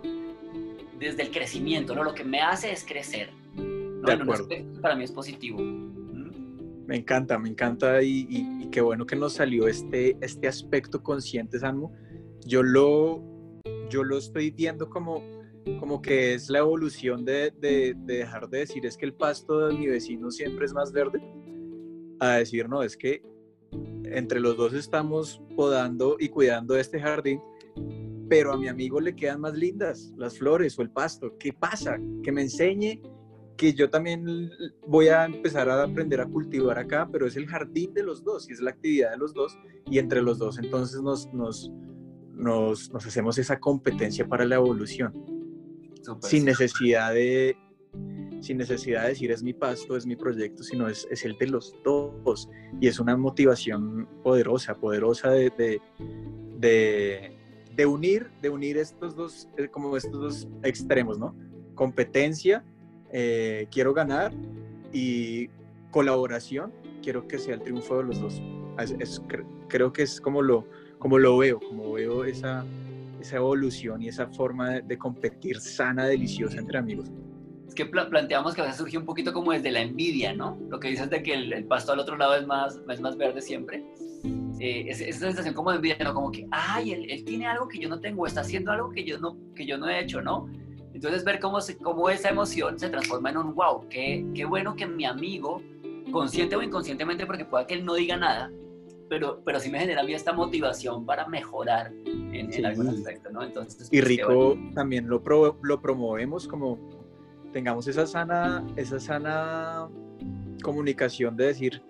desde 0.98 1.22
el 1.22 1.30
crecimiento, 1.30 1.94
¿no? 1.94 2.04
Lo 2.04 2.14
que 2.14 2.24
me 2.24 2.40
hace 2.40 2.70
es 2.72 2.84
crecer. 2.84 3.30
¿no? 3.56 4.06
De 4.06 4.12
acuerdo. 4.12 4.48
Para 4.80 4.94
mí 4.94 5.04
es 5.04 5.12
positivo. 5.12 5.58
Me 6.86 6.96
encanta, 6.96 7.38
me 7.38 7.48
encanta 7.48 8.02
y, 8.02 8.26
y, 8.28 8.68
qué 8.70 8.82
bueno 8.82 9.06
que 9.06 9.16
nos 9.16 9.34
salió 9.34 9.66
este, 9.66 10.18
este 10.20 10.48
aspecto 10.48 11.02
consciente, 11.02 11.58
Sanmo, 11.58 11.92
yo 12.44 12.62
lo, 12.62 13.22
yo 13.88 14.04
lo 14.04 14.18
estoy 14.18 14.50
viendo 14.50 14.90
como, 14.90 15.22
como 15.80 16.02
que 16.02 16.34
es 16.34 16.50
la 16.50 16.58
evolución 16.58 17.24
de, 17.24 17.52
de, 17.52 17.94
dejar 17.96 18.50
de 18.50 18.58
decir 18.58 18.84
es 18.84 18.98
que 18.98 19.06
el 19.06 19.14
pasto 19.14 19.66
de 19.66 19.74
mi 19.74 19.86
vecino 19.86 20.30
siempre 20.30 20.66
es 20.66 20.74
más 20.74 20.92
verde, 20.92 21.22
a 22.20 22.34
decir 22.34 22.68
no, 22.68 22.82
es 22.82 22.98
que 22.98 23.22
entre 24.04 24.40
los 24.40 24.56
dos 24.56 24.74
estamos 24.74 25.42
podando 25.56 26.16
y 26.18 26.28
cuidando 26.28 26.76
este 26.76 27.00
jardín, 27.00 27.40
pero 28.28 28.52
a 28.52 28.56
mi 28.56 28.68
amigo 28.68 29.00
le 29.00 29.14
quedan 29.14 29.40
más 29.40 29.54
lindas 29.54 30.12
las 30.16 30.38
flores 30.38 30.78
o 30.78 30.82
el 30.82 30.90
pasto. 30.90 31.36
¿Qué 31.38 31.52
pasa? 31.52 31.98
Que 32.22 32.32
me 32.32 32.42
enseñe 32.42 33.02
que 33.56 33.72
yo 33.72 33.88
también 33.88 34.50
voy 34.86 35.08
a 35.08 35.24
empezar 35.24 35.68
a 35.68 35.82
aprender 35.82 36.20
a 36.20 36.26
cultivar 36.26 36.78
acá, 36.78 37.08
pero 37.10 37.26
es 37.26 37.36
el 37.36 37.46
jardín 37.46 37.94
de 37.94 38.02
los 38.02 38.24
dos 38.24 38.48
y 38.48 38.52
es 38.52 38.60
la 38.60 38.70
actividad 38.70 39.12
de 39.12 39.18
los 39.18 39.32
dos 39.32 39.56
y 39.90 39.98
entre 39.98 40.22
los 40.22 40.38
dos 40.38 40.58
entonces 40.58 41.00
nos, 41.00 41.32
nos, 41.32 41.70
nos, 42.34 42.90
hacemos 42.94 43.38
esa 43.38 43.60
competencia 43.60 44.26
para 44.26 44.44
la 44.44 44.56
evolución. 44.56 45.12
sin 46.22 46.44
necesidad 46.44 47.14
de 47.14 47.56
sin 48.44 48.58
necesidad 48.58 49.02
de 49.02 49.08
decir 49.08 49.30
es 49.30 49.42
mi 49.42 49.52
pasto, 49.52 49.96
es 49.96 50.06
mi 50.06 50.16
proyecto, 50.16 50.62
sino 50.62 50.88
es, 50.88 51.06
es 51.10 51.24
el 51.24 51.36
de 51.38 51.46
los 51.48 51.74
dos. 51.84 52.48
Y 52.80 52.88
es 52.88 53.00
una 53.00 53.16
motivación 53.16 54.06
poderosa, 54.22 54.74
poderosa 54.74 55.30
de, 55.30 55.80
de, 56.58 57.86
unir, 57.86 58.30
de 58.42 58.50
unir 58.50 58.76
estos 58.76 59.16
dos, 59.16 59.48
eh, 59.56 59.68
como 59.68 59.96
estos 59.96 60.20
dos 60.20 60.48
extremos, 60.62 61.18
¿no? 61.18 61.34
Competencia, 61.74 62.64
eh, 63.10 63.66
quiero 63.70 63.94
ganar, 63.94 64.32
y 64.94 65.48
colaboración, 65.90 66.72
quiero 67.02 67.26
que 67.26 67.38
sea 67.38 67.54
el 67.54 67.62
triunfo 67.62 67.98
de 67.98 68.04
los 68.04 68.20
dos. 68.20 68.40
creo 69.68 69.92
que 69.92 70.02
es 70.02 70.20
como 70.20 70.40
lo, 70.40 70.66
como 70.98 71.18
lo 71.18 71.36
veo, 71.36 71.60
como 71.60 71.92
veo 71.92 72.24
esa, 72.24 72.64
esa 73.20 73.36
evolución 73.36 74.00
y 74.02 74.08
esa 74.08 74.28
forma 74.28 74.80
de, 74.80 74.96
competir 74.96 75.60
sana, 75.60 76.06
deliciosa 76.06 76.58
entre 76.58 76.78
amigos. 76.78 77.10
Es 77.74 77.84
que 77.84 77.86
planteamos 77.86 78.54
que 78.54 78.60
a 78.60 78.64
veces 78.64 78.78
surgió 78.78 79.00
un 79.00 79.06
poquito 79.06 79.32
como 79.32 79.50
desde 79.50 79.72
la 79.72 79.80
envidia, 79.80 80.32
¿no? 80.32 80.56
Lo 80.68 80.78
que 80.78 80.90
dices 80.90 81.10
de 81.10 81.24
que 81.24 81.34
el, 81.34 81.64
pasto 81.64 81.90
al 81.90 81.98
otro 81.98 82.16
lado 82.16 82.36
es 82.36 82.46
más, 82.46 82.80
es 82.88 83.00
más 83.00 83.16
verde 83.16 83.42
siempre. 83.42 83.84
Eh, 84.60 84.86
esa 84.90 85.18
sensación 85.18 85.54
como 85.54 85.70
de 85.70 85.76
envidia, 85.76 85.98
¿no? 86.04 86.14
Como 86.14 86.30
que, 86.30 86.46
ay, 86.52 86.92
él, 86.92 87.10
él, 87.10 87.24
tiene 87.24 87.48
algo 87.48 87.66
que 87.66 87.80
yo 87.80 87.88
no 87.88 87.98
tengo, 87.98 88.28
está 88.28 88.42
haciendo 88.42 88.70
algo 88.70 88.92
que 88.92 89.02
yo 89.02 89.18
no, 89.18 89.36
que 89.56 89.66
yo 89.66 89.76
no 89.76 89.88
he 89.88 89.98
hecho, 89.98 90.22
¿no? 90.22 90.48
Entonces 90.92 91.24
ver 91.24 91.40
cómo, 91.40 91.60
se, 91.60 91.76
cómo 91.76 92.08
esa 92.10 92.28
emoción 92.28 92.78
se 92.78 92.88
transforma 92.90 93.30
en 93.30 93.38
un 93.38 93.54
wow, 93.56 93.88
qué, 93.88 94.24
qué 94.36 94.44
bueno 94.44 94.76
que 94.76 94.86
mi 94.86 95.04
amigo, 95.04 95.60
consciente 96.12 96.54
o 96.54 96.62
inconscientemente, 96.62 97.26
porque 97.26 97.44
pueda 97.44 97.66
que 97.66 97.74
él 97.74 97.84
no 97.84 97.94
diga 97.94 98.16
nada, 98.16 98.52
pero, 99.08 99.42
pero 99.44 99.58
sí 99.58 99.68
me 99.68 99.80
genera 99.80 100.02
a 100.02 100.04
mí 100.04 100.14
esta 100.14 100.32
motivación 100.32 101.04
para 101.04 101.26
mejorar 101.26 101.92
en, 102.06 102.52
en 102.52 102.66
algún 102.66 102.86
aspecto, 102.86 103.30
¿no? 103.32 103.42
Entonces, 103.42 103.88
y 103.90 103.98
pues, 103.98 104.04
Rico 104.04 104.56
también 104.76 105.08
lo, 105.08 105.20
pro, 105.20 105.58
lo 105.62 105.80
promovemos 105.80 106.46
como 106.46 107.03
tengamos 107.54 107.86
esa 107.86 108.04
sana, 108.04 108.66
esa 108.74 108.98
sana 108.98 109.88
comunicación 110.60 111.36
de 111.36 111.46
decir, 111.46 111.80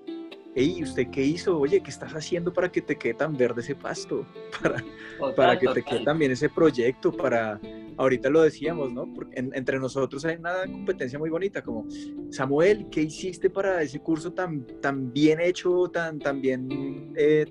hey, 0.54 0.80
¿usted 0.82 1.08
qué 1.10 1.22
hizo? 1.22 1.58
Oye, 1.58 1.82
¿qué 1.82 1.90
estás 1.90 2.12
haciendo 2.12 2.52
para 2.52 2.70
que 2.70 2.82
te 2.82 2.96
quede 2.96 3.14
tan 3.14 3.34
verde 3.34 3.62
ese 3.62 3.74
pasto? 3.74 4.26
Para, 5.18 5.34
para 5.34 5.58
que 5.58 5.68
te 5.68 5.82
quede 5.82 6.04
también 6.04 6.32
ese 6.32 6.48
proyecto, 6.48 7.12
para, 7.12 7.60
ahorita 7.96 8.28
lo 8.28 8.42
decíamos, 8.42 8.92
¿no? 8.92 9.06
Porque 9.14 9.32
entre 9.36 9.78
nosotros 9.78 10.24
hay 10.24 10.36
una 10.36 10.64
competencia 10.70 11.18
muy 11.18 11.30
bonita, 11.30 11.62
como, 11.62 11.86
Samuel, 12.30 12.88
¿qué 12.90 13.02
hiciste 13.02 13.48
para 13.48 13.80
ese 13.80 14.00
curso 14.00 14.32
tan, 14.32 14.66
tan 14.80 15.12
bien 15.12 15.40
hecho, 15.40 15.88
tan, 15.88 16.18
tan 16.18 16.40
bien, 16.40 17.12
eh, 17.16 17.46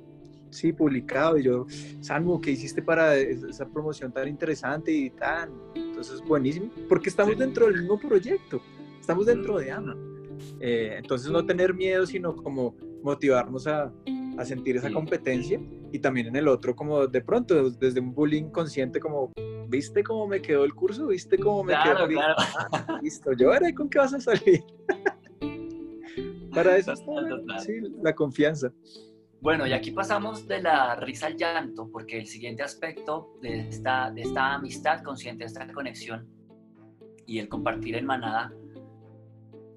sí, 0.50 0.74
publicado? 0.74 1.38
Y 1.38 1.44
yo, 1.44 1.66
Samu, 2.02 2.40
¿qué 2.42 2.52
hiciste 2.52 2.82
para 2.82 3.16
esa 3.16 3.66
promoción 3.66 4.12
tan 4.12 4.28
interesante 4.28 4.92
y 4.92 5.10
tan? 5.10 5.50
Entonces, 6.04 6.28
buenísimo, 6.28 6.70
porque 6.90 7.08
estamos 7.08 7.38
dentro 7.38 7.68
del 7.68 7.80
mismo 7.80 7.98
proyecto, 7.98 8.62
estamos 9.00 9.26
dentro 9.26 9.58
de 9.58 9.72
AMA. 9.72 9.96
Eh, 10.60 10.96
entonces, 10.98 11.32
no 11.32 11.46
tener 11.46 11.74
miedo, 11.74 12.06
sino 12.06 12.36
como 12.36 12.76
motivarnos 13.02 13.68
a, 13.68 13.90
a 14.38 14.44
sentir 14.44 14.76
esa 14.76 14.92
competencia 14.92 15.62
y 15.94 16.00
también 16.00 16.28
en 16.28 16.36
el 16.36 16.50
otro 16.50 16.76
como 16.76 17.08
de 17.08 17.22
pronto 17.22 17.70
desde 17.70 18.02
un 18.02 18.14
bullying 18.14 18.50
consciente 18.50 19.00
como 19.00 19.32
¿viste 19.70 20.04
cómo 20.04 20.28
me 20.28 20.42
quedó 20.42 20.66
el 20.66 20.74
curso? 20.74 21.08
¿viste 21.08 21.38
cómo 21.38 21.64
me 21.64 21.74
quedó? 21.74 22.08
Claro. 22.08 22.36
Ah, 22.38 23.00
listo, 23.02 23.32
yo 23.34 23.50
veré 23.50 23.74
con 23.74 23.90
qué 23.90 24.00
vas 24.00 24.14
a 24.14 24.20
salir. 24.20 24.62
Para 26.54 26.78
eso 26.78 26.92
está 26.92 27.60
sí, 27.60 27.80
la 28.02 28.14
confianza. 28.14 28.74
Bueno, 29.44 29.68
y 29.68 29.74
aquí 29.74 29.92
pasamos 29.92 30.48
de 30.48 30.62
la 30.62 30.96
risa 30.96 31.28
al 31.28 31.36
llanto, 31.36 31.90
porque 31.92 32.18
el 32.18 32.28
siguiente 32.28 32.64
aspecto 32.64 33.34
de 33.42 33.68
esta, 33.68 34.10
de 34.10 34.22
esta 34.22 34.54
amistad 34.54 35.04
consciente, 35.04 35.44
de 35.44 35.48
esta 35.48 35.68
conexión 35.74 36.26
y 37.28 37.40
el 37.40 37.50
compartir 37.50 37.98
en 37.98 38.06
manada, 38.06 38.54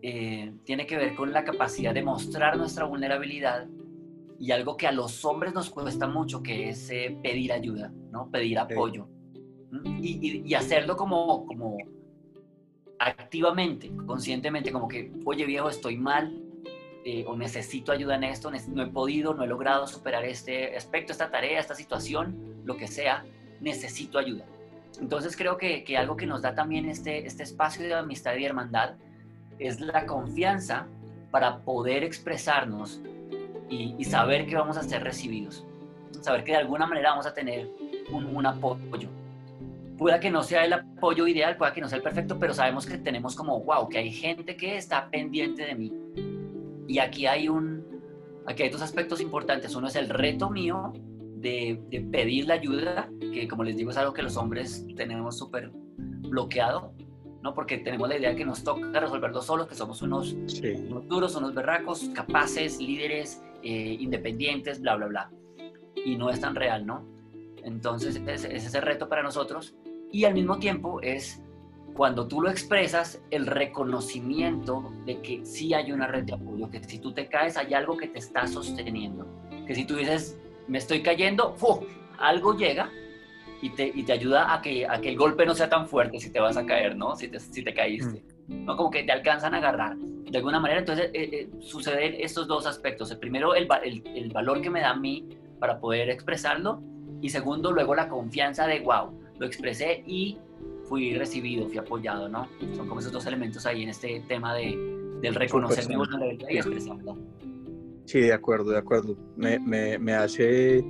eh, 0.02 0.54
tiene 0.62 0.86
que 0.86 0.96
ver 0.96 1.16
con 1.16 1.32
la 1.32 1.42
capacidad 1.42 1.92
de 1.92 2.04
mostrar 2.04 2.56
nuestra 2.56 2.84
vulnerabilidad 2.84 3.66
y 4.38 4.52
algo 4.52 4.76
que 4.76 4.86
a 4.86 4.92
los 4.92 5.24
hombres 5.24 5.52
nos 5.52 5.68
cuesta 5.68 6.06
mucho, 6.06 6.44
que 6.44 6.68
es 6.68 6.88
eh, 6.90 7.18
pedir 7.20 7.52
ayuda, 7.52 7.92
¿no? 8.12 8.30
Pedir 8.30 8.60
apoyo. 8.60 9.08
Y, 10.00 10.54
hacerlo 10.54 10.96
como, 10.96 11.44
como 11.44 11.76
activamente, 13.00 13.90
conscientemente, 14.06 14.70
como 14.70 14.86
que, 14.86 15.12
oye 15.24 15.44
viejo, 15.44 15.68
estoy 15.68 15.96
mal, 15.96 16.45
eh, 17.08 17.24
o 17.24 17.36
necesito 17.36 17.92
ayuda 17.92 18.16
en 18.16 18.24
esto, 18.24 18.50
no 18.50 18.82
he 18.82 18.86
podido, 18.88 19.32
no 19.32 19.44
he 19.44 19.46
logrado 19.46 19.86
superar 19.86 20.24
este 20.24 20.76
aspecto, 20.76 21.12
esta 21.12 21.30
tarea, 21.30 21.60
esta 21.60 21.76
situación, 21.76 22.56
lo 22.64 22.76
que 22.76 22.88
sea, 22.88 23.24
necesito 23.60 24.18
ayuda. 24.18 24.44
Entonces 25.00 25.36
creo 25.36 25.56
que, 25.56 25.84
que 25.84 25.96
algo 25.96 26.16
que 26.16 26.26
nos 26.26 26.42
da 26.42 26.56
también 26.56 26.88
este, 26.88 27.24
este 27.24 27.44
espacio 27.44 27.86
de 27.86 27.94
amistad 27.94 28.34
y 28.34 28.44
hermandad 28.44 28.96
es 29.60 29.78
la 29.78 30.04
confianza 30.04 30.88
para 31.30 31.58
poder 31.58 32.02
expresarnos 32.02 33.00
y, 33.68 34.02
saber 34.02 34.44
que 34.48 34.56
vamos 34.56 34.76
a 34.76 34.82
ser 34.82 35.04
recibidos, 35.04 35.64
saber 36.22 36.42
que 36.42 36.50
de 36.50 36.58
alguna 36.58 36.88
manera 36.88 37.10
vamos 37.10 37.26
a 37.26 37.32
tener 37.32 37.70
un, 38.10 38.44
apoyo. 38.44 39.10
Pueda 39.96 40.18
que 40.18 40.32
no 40.32 40.42
sea 40.42 40.64
el 40.64 40.72
apoyo 40.72 41.28
ideal, 41.28 41.56
pueda 41.56 41.72
que 41.72 41.80
no 41.80 41.88
sea 41.88 41.98
el 41.98 42.02
perfecto, 42.02 42.36
pero 42.36 42.52
sabemos 42.52 42.84
que 42.84 42.98
tenemos 42.98 43.36
como, 43.36 43.60
wow, 43.60 43.88
que 43.88 43.98
hay 43.98 44.10
gente 44.10 44.56
que 44.56 44.76
está 44.76 45.08
pendiente 45.08 45.64
de 45.64 45.74
mí. 45.76 46.35
Y 46.88 46.98
aquí 46.98 47.26
hay 47.26 47.48
un, 47.48 47.84
aquí 48.46 48.62
hay 48.62 48.70
dos 48.70 48.82
aspectos 48.82 49.20
importantes. 49.20 49.74
Uno 49.74 49.88
es 49.88 49.96
el 49.96 50.08
reto 50.08 50.50
mío 50.50 50.92
de, 51.36 51.80
de 51.90 52.00
pedir 52.00 52.46
la 52.46 52.54
ayuda, 52.54 53.10
que 53.20 53.48
como 53.48 53.64
les 53.64 53.76
digo 53.76 53.90
es 53.90 53.96
algo 53.96 54.12
que 54.12 54.22
los 54.22 54.36
hombres 54.36 54.86
tenemos 54.96 55.38
súper 55.38 55.70
bloqueado, 56.28 56.92
¿no? 57.42 57.54
Porque 57.54 57.78
tenemos 57.78 58.08
la 58.08 58.16
idea 58.16 58.30
de 58.30 58.36
que 58.36 58.44
nos 58.44 58.64
toca 58.64 58.98
resolverlo 58.98 59.42
solos, 59.42 59.68
que 59.68 59.74
somos 59.74 60.02
unos, 60.02 60.32
unos 60.32 61.08
duros, 61.08 61.36
unos 61.36 61.54
berracos, 61.54 62.10
capaces, 62.14 62.80
líderes, 62.80 63.42
eh, 63.62 63.96
independientes, 64.00 64.80
bla, 64.80 64.96
bla, 64.96 65.06
bla. 65.06 65.30
Y 66.04 66.16
no 66.16 66.30
es 66.30 66.40
tan 66.40 66.54
real, 66.54 66.86
¿no? 66.86 67.04
Entonces 67.62 68.20
es, 68.26 68.44
ese 68.44 68.80
reto 68.80 69.08
para 69.08 69.22
nosotros 69.22 69.74
y 70.12 70.24
al 70.24 70.34
mismo 70.34 70.58
tiempo 70.58 71.00
es 71.02 71.42
cuando 71.96 72.28
tú 72.28 72.42
lo 72.42 72.50
expresas, 72.50 73.22
el 73.30 73.46
reconocimiento 73.46 74.92
de 75.06 75.20
que 75.22 75.44
sí 75.46 75.72
hay 75.72 75.92
una 75.92 76.06
red 76.06 76.24
de 76.24 76.34
apoyo, 76.34 76.70
que 76.70 76.82
si 76.84 76.98
tú 76.98 77.12
te 77.12 77.28
caes 77.28 77.56
hay 77.56 77.74
algo 77.74 77.96
que 77.96 78.08
te 78.08 78.18
está 78.18 78.46
sosteniendo, 78.46 79.26
que 79.66 79.74
si 79.74 79.84
tú 79.84 79.96
dices, 79.96 80.38
me 80.68 80.78
estoy 80.78 81.02
cayendo, 81.02 81.56
algo 82.18 82.56
llega 82.56 82.90
y 83.62 83.70
te, 83.70 83.90
y 83.94 84.02
te 84.02 84.12
ayuda 84.12 84.52
a 84.52 84.60
que, 84.60 84.86
a 84.86 85.00
que 85.00 85.08
el 85.08 85.16
golpe 85.16 85.46
no 85.46 85.54
sea 85.54 85.70
tan 85.70 85.88
fuerte 85.88 86.20
si 86.20 86.30
te 86.30 86.38
vas 86.40 86.56
a 86.56 86.66
caer, 86.66 86.96
¿no? 86.96 87.16
Si 87.16 87.28
te, 87.28 87.40
si 87.40 87.64
te 87.64 87.72
caíste. 87.72 88.22
Mm. 88.48 88.64
¿no? 88.66 88.76
Como 88.76 88.90
que 88.90 89.02
te 89.02 89.12
alcanzan 89.12 89.54
a 89.54 89.58
agarrar 89.58 89.96
de 89.96 90.36
alguna 90.36 90.60
manera. 90.60 90.80
Entonces 90.80 91.10
eh, 91.14 91.30
eh, 91.32 91.48
suceden 91.60 92.16
estos 92.18 92.46
dos 92.46 92.66
aspectos. 92.66 93.10
El 93.10 93.18
primero, 93.18 93.54
el, 93.54 93.66
el, 94.14 94.30
valor 94.30 94.60
que 94.60 94.70
me 94.70 94.80
da 94.80 94.90
a 94.90 94.96
mí 94.96 95.26
para 95.58 95.80
poder 95.80 96.10
expresarlo. 96.10 96.82
Y 97.22 97.30
segundo, 97.30 97.72
luego 97.72 97.94
la 97.94 98.08
confianza 98.08 98.66
de, 98.66 98.80
wow, 98.80 99.18
lo 99.38 99.46
expresé 99.46 100.04
y 100.06 100.38
fui 100.88 101.14
recibido, 101.14 101.66
fui 101.66 101.78
apoyado, 101.78 102.28
¿no? 102.28 102.48
Son 102.74 102.88
como 102.88 103.00
esos 103.00 103.12
dos 103.12 103.26
elementos 103.26 103.66
ahí 103.66 103.82
en 103.82 103.90
este 103.90 104.22
tema 104.28 104.54
de, 104.54 104.76
del 105.20 105.34
reconocer 105.34 105.88
mi 105.88 105.96
vulnerabilidad 105.96 106.48
y 106.50 106.56
expresarla. 106.56 107.14
Sí, 108.04 108.20
de 108.20 108.32
acuerdo, 108.32 108.70
de 108.70 108.78
acuerdo. 108.78 109.16
Me, 109.36 109.58
me, 109.58 109.98
me 109.98 110.14
hace... 110.14 110.84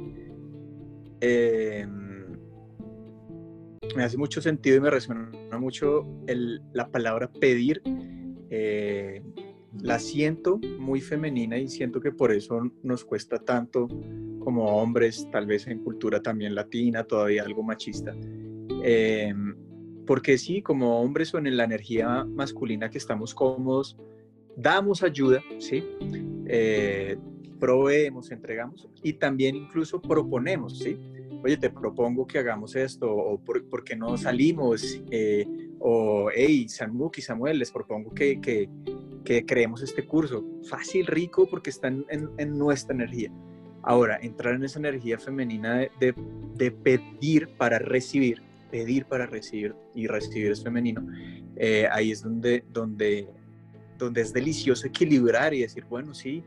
Em, 1.21 2.07
me 3.97 4.05
hace 4.05 4.19
mucho 4.19 4.43
sentido 4.43 4.77
y 4.77 4.81
me 4.81 4.91
resuena 4.91 5.31
mucho 5.59 6.07
el, 6.27 6.61
la 6.73 6.91
palabra 6.91 7.31
pedir. 7.31 7.83
Eh, 8.51 9.23
la 9.83 9.99
siento 9.99 10.59
muy 10.79 11.01
femenina 11.01 11.59
y 11.59 11.69
siento 11.69 12.01
que 12.01 12.13
por 12.13 12.33
eso 12.33 12.61
nos 12.83 13.05
cuesta 13.05 13.39
tanto 13.39 13.89
como 14.41 14.81
hombres, 14.81 15.29
tal 15.33 15.47
vez 15.47 15.67
en 15.67 15.83
cultura 15.83 16.21
también 16.21 16.55
latina, 16.55 17.05
todavía 17.05 17.43
algo 17.43 17.63
machista. 17.63 18.15
Em, 18.83 19.57
porque 20.07 20.39
sí, 20.39 20.63
como 20.63 21.01
hombres 21.01 21.35
o 21.35 21.39
en 21.39 21.57
la 21.57 21.65
energía 21.65 22.25
masculina 22.25 22.91
que 22.91 22.99
estamos 22.99 23.35
cómodos, 23.35 23.97
damos 24.57 25.03
ayuda, 25.03 25.43
¿sí? 25.59 25.85
Eh, 26.47 27.17
proveemos, 27.59 28.31
entregamos 28.31 28.89
y 29.03 29.15
también 29.15 29.57
incluso 29.57 30.01
proponemos, 30.01 30.79
¿sí? 30.79 30.99
Oye, 31.43 31.57
te 31.57 31.71
propongo 31.71 32.27
que 32.27 32.39
hagamos 32.39 32.75
esto, 32.77 33.13
o 33.13 33.39
por, 33.39 33.85
qué 33.85 33.95
no 33.95 34.17
salimos, 34.17 35.01
eh, 35.11 35.47
o 35.79 36.29
hey, 36.35 36.69
Sanmuk 36.69 37.19
y 37.19 37.23
Samuel, 37.23 37.59
les 37.59 37.71
propongo 37.71 38.13
que, 38.13 38.41
que, 38.41 38.69
que, 39.25 39.45
creemos 39.45 39.83
este 39.83 40.05
curso. 40.05 40.45
Fácil, 40.69 41.07
rico, 41.07 41.47
porque 41.49 41.71
están 41.71 42.05
en, 42.09 42.31
en, 42.39 42.59
nuestra 42.59 42.95
energía. 42.95 43.31
Ahora, 43.83 44.19
entrar 44.21 44.55
en 44.55 44.65
esa 44.65 44.79
energía 44.79 45.19
femenina 45.19 45.89
de, 46.01 46.15
de, 46.57 46.71
pedir 46.73 47.49
para 47.57 47.79
recibir, 47.79 48.43
pedir 48.77 49.07
para 49.07 49.27
recibir 49.27 49.75
y 49.95 50.07
recibir 50.07 50.53
es 50.53 50.63
femenino, 50.63 51.07
eh, 51.57 51.89
ahí 51.91 52.11
es 52.11 52.23
donde, 52.23 52.65
donde 52.73 53.29
donde 53.99 54.21
es 54.21 54.33
delicioso 54.33 54.87
equilibrar 54.87 55.55
y 55.55 55.61
decir, 55.61 55.85
bueno, 55.89 56.15
sí, 56.15 56.43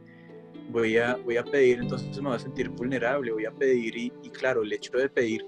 voy 0.71 0.97
a, 0.97 1.15
voy 1.15 1.37
a 1.37 1.43
pedir, 1.43 1.79
entonces 1.79 2.15
me 2.21 2.27
voy 2.27 2.35
a 2.35 2.39
sentir 2.39 2.69
vulnerable, 2.69 3.31
voy 3.31 3.45
a 3.45 3.51
pedir 3.51 3.97
y, 3.97 4.11
claro, 4.31 4.61
el 4.61 4.71
hecho 4.71 4.97
de 4.97 5.09
pedir 5.09 5.45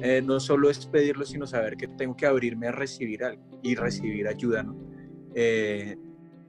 eh, 0.00 0.22
no 0.24 0.38
solo 0.38 0.70
es 0.70 0.86
pedirlo, 0.86 1.24
sino 1.24 1.46
saber 1.46 1.76
que 1.76 1.88
tengo 1.88 2.16
que 2.16 2.26
abrirme 2.26 2.68
a 2.68 2.72
recibir 2.72 3.24
algo 3.24 3.42
y 3.62 3.74
recibir 3.74 4.28
ayuda, 4.28 4.62
¿no? 4.62 4.76
Eh, 5.34 5.96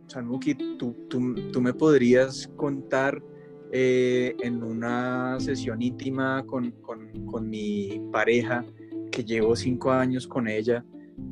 Sanmuki, 0.08 0.56
¿tú, 0.78 1.08
tú, 1.10 1.34
tú, 1.52 1.62
me 1.62 1.74
podrías 1.74 2.52
contar 2.58 3.24
eh, 3.72 4.36
en 4.42 4.62
una 4.62 5.40
sesión 5.40 5.82
íntima 5.82 6.44
con, 6.46 6.72
con, 6.82 7.26
con, 7.26 7.50
mi 7.50 8.02
pareja, 8.12 8.66
que 9.14 9.24
llevo 9.24 9.56
cinco 9.56 9.92
años 9.92 10.28
con 10.28 10.48
ella, 10.48 10.84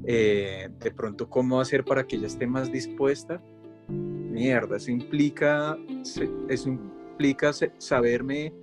eh, 0.06 0.70
de 0.80 0.91
pronto 0.91 1.28
cómo 1.28 1.60
hacer 1.60 1.84
para 1.84 2.06
que 2.06 2.17
ella 2.17 2.28
esté 2.28 2.46
más 2.46 2.72
dispuesta 2.72 3.41
mierda, 3.89 4.78
eso 4.78 4.91
implica, 4.91 5.78
eso 6.48 6.70
implica 6.70 7.52
saberme, 7.78 8.54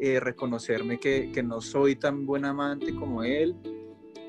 eh, 0.00 0.20
reconocerme 0.20 0.98
que, 0.98 1.42
no 1.42 1.60
soy 1.60 1.96
tan 1.96 2.26
buen 2.26 2.44
amante 2.44 2.94
como 2.94 3.22
él. 3.22 3.56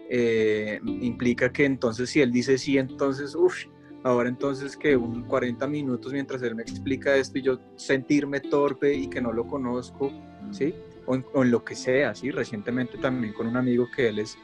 Eh, 0.09 0.79
implica 0.85 1.51
que 1.51 1.65
entonces 1.65 2.11
si 2.11 2.21
él 2.21 2.31
dice 2.31 2.59
sí, 2.59 2.77
entonces, 2.77 3.33
uff, 3.35 3.65
ahora 4.03 4.29
entonces 4.29 4.77
que 4.77 4.95
un 4.95 5.23
40 5.23 5.67
minutos 5.67 6.13
mientras 6.13 6.43
él 6.43 6.53
me 6.53 6.61
explica 6.61 7.15
esto 7.15 7.39
y 7.39 7.41
yo 7.41 7.59
sentirme 7.75 8.39
torpe 8.39 8.93
y 8.93 9.07
que 9.07 9.19
no 9.19 9.33
lo 9.33 9.47
conozco, 9.47 10.11
¿sí? 10.51 10.75
O 11.05 11.15
en, 11.15 11.51
lo 11.51 11.63
que 11.63 11.75
sea, 11.75 12.15
¿sí? 12.15 12.31
Recientemente 12.31 12.97
también 12.97 13.33
con 13.33 13.47
un 13.47 13.57
amigo 13.57 13.87
que 13.95 14.09
él 14.09 14.19
es, 14.19 14.37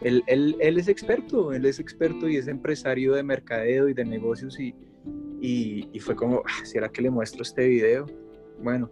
él, 0.00 0.22
él, 0.26 0.56
él 0.60 0.78
es 0.78 0.88
experto, 0.88 1.52
él 1.52 1.66
es 1.66 1.78
experto 1.78 2.28
y 2.28 2.36
es 2.36 2.48
empresario 2.48 3.14
de 3.14 3.22
mercadeo 3.22 3.88
y 3.88 3.94
de 3.94 4.04
negocios 4.04 4.58
y, 4.58 4.74
y, 5.40 6.00
fue 6.00 6.16
como, 6.16 6.42
ah, 6.46 6.64
¿será 6.64 6.88
que 6.88 7.02
le 7.02 7.10
muestro 7.10 7.42
este 7.42 7.66
video? 7.68 8.06
Bueno, 8.62 8.90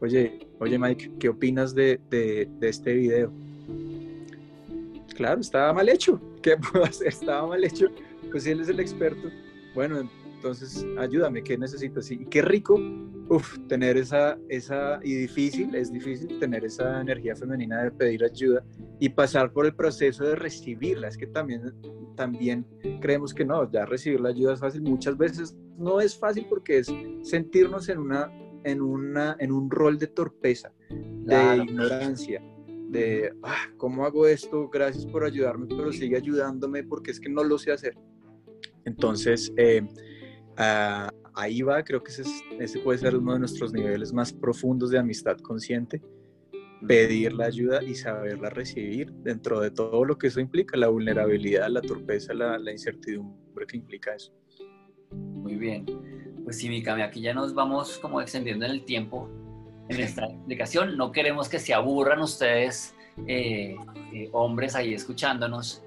oye, 0.00 0.46
oye 0.58 0.78
Mike, 0.78 1.12
¿qué 1.18 1.28
opinas 1.28 1.74
de, 1.74 2.00
de, 2.10 2.48
este 2.68 2.94
video? 2.94 3.32
Claro, 5.14 5.40
estaba 5.40 5.72
mal 5.72 5.88
hecho. 5.88 6.20
¿Qué 6.42 6.56
puedo 6.56 6.84
hacer? 6.84 7.08
Estaba 7.08 7.46
mal 7.46 7.62
hecho. 7.62 7.86
Pues 8.30 8.46
él 8.46 8.60
es 8.60 8.68
el 8.68 8.80
experto. 8.80 9.30
Bueno, 9.74 10.08
entonces 10.44 10.86
ayúdame, 10.98 11.42
¿qué 11.42 11.56
necesitas? 11.56 12.10
Y 12.10 12.26
qué 12.26 12.42
rico, 12.42 12.78
uf, 13.30 13.58
tener 13.66 13.96
esa, 13.96 14.38
esa, 14.50 15.00
y 15.02 15.14
difícil, 15.14 15.74
es 15.74 15.90
difícil 15.90 16.38
tener 16.38 16.66
esa 16.66 17.00
energía 17.00 17.34
femenina 17.34 17.84
de 17.84 17.90
pedir 17.90 18.22
ayuda 18.22 18.62
y 19.00 19.08
pasar 19.08 19.54
por 19.54 19.64
el 19.64 19.74
proceso 19.74 20.22
de 20.22 20.36
recibirla. 20.36 21.08
Es 21.08 21.16
que 21.16 21.28
también, 21.28 21.72
también 22.14 22.66
creemos 23.00 23.32
que 23.32 23.46
no, 23.46 23.70
ya 23.72 23.86
recibir 23.86 24.20
la 24.20 24.28
ayuda 24.28 24.52
es 24.52 24.60
fácil. 24.60 24.82
Muchas 24.82 25.16
veces 25.16 25.56
no 25.78 25.98
es 25.98 26.14
fácil 26.14 26.44
porque 26.46 26.80
es 26.80 26.92
sentirnos 27.22 27.88
en, 27.88 28.00
una, 28.00 28.30
en, 28.64 28.82
una, 28.82 29.38
en 29.40 29.50
un 29.50 29.70
rol 29.70 29.98
de 29.98 30.08
torpeza, 30.08 30.70
de 30.90 31.64
ignorancia, 31.64 32.42
de, 32.90 33.32
ah, 33.42 33.70
¿cómo 33.78 34.04
hago 34.04 34.26
esto? 34.26 34.68
Gracias 34.68 35.06
por 35.06 35.24
ayudarme, 35.24 35.68
pero 35.68 35.90
sigue 35.90 36.18
ayudándome 36.18 36.84
porque 36.84 37.12
es 37.12 37.18
que 37.18 37.30
no 37.30 37.42
lo 37.42 37.56
sé 37.56 37.72
hacer. 37.72 37.96
Entonces, 38.84 39.50
eh, 39.56 39.80
ah, 40.56 41.10
ahí 41.34 41.62
va, 41.62 41.82
creo 41.82 42.02
que 42.02 42.12
ese, 42.12 42.24
ese, 42.58 42.78
puede 42.80 42.98
ser 42.98 43.16
uno 43.16 43.34
de 43.34 43.40
nuestros 43.40 43.72
niveles 43.72 44.12
más 44.12 44.32
profundos 44.32 44.90
de 44.90 44.98
amistad 44.98 45.38
consciente, 45.38 46.02
pedir 46.86 47.32
la 47.32 47.46
ayuda 47.46 47.82
y 47.82 47.94
saberla 47.94 48.50
recibir 48.50 49.10
dentro 49.12 49.60
de 49.60 49.70
todo 49.70 50.04
lo 50.04 50.18
que 50.18 50.28
eso 50.28 50.40
implica, 50.40 50.76
la 50.76 50.88
vulnerabilidad, 50.88 51.68
la 51.68 51.80
torpeza, 51.80 52.34
la, 52.34 52.58
la 52.58 52.72
incertidumbre 52.72 53.66
que 53.66 53.76
implica 53.76 54.14
eso. 54.14 54.32
Muy 55.10 55.56
bien. 55.56 55.86
Pues 56.44 56.58
sí, 56.58 56.68
Mikami, 56.68 57.02
aquí 57.02 57.20
ya 57.20 57.32
nos 57.32 57.54
vamos 57.54 57.98
como 57.98 58.20
extendiendo 58.20 58.66
en 58.66 58.72
el 58.72 58.84
tiempo 58.84 59.30
en 59.88 60.00
esta 60.00 60.26
explicación. 60.26 60.96
No 60.96 61.12
queremos 61.12 61.48
que 61.48 61.58
se 61.58 61.72
aburran 61.72 62.20
ustedes, 62.20 62.94
eh, 63.26 63.76
eh, 64.12 64.28
hombres, 64.32 64.74
ahí 64.74 64.94
escuchándonos 64.94 65.83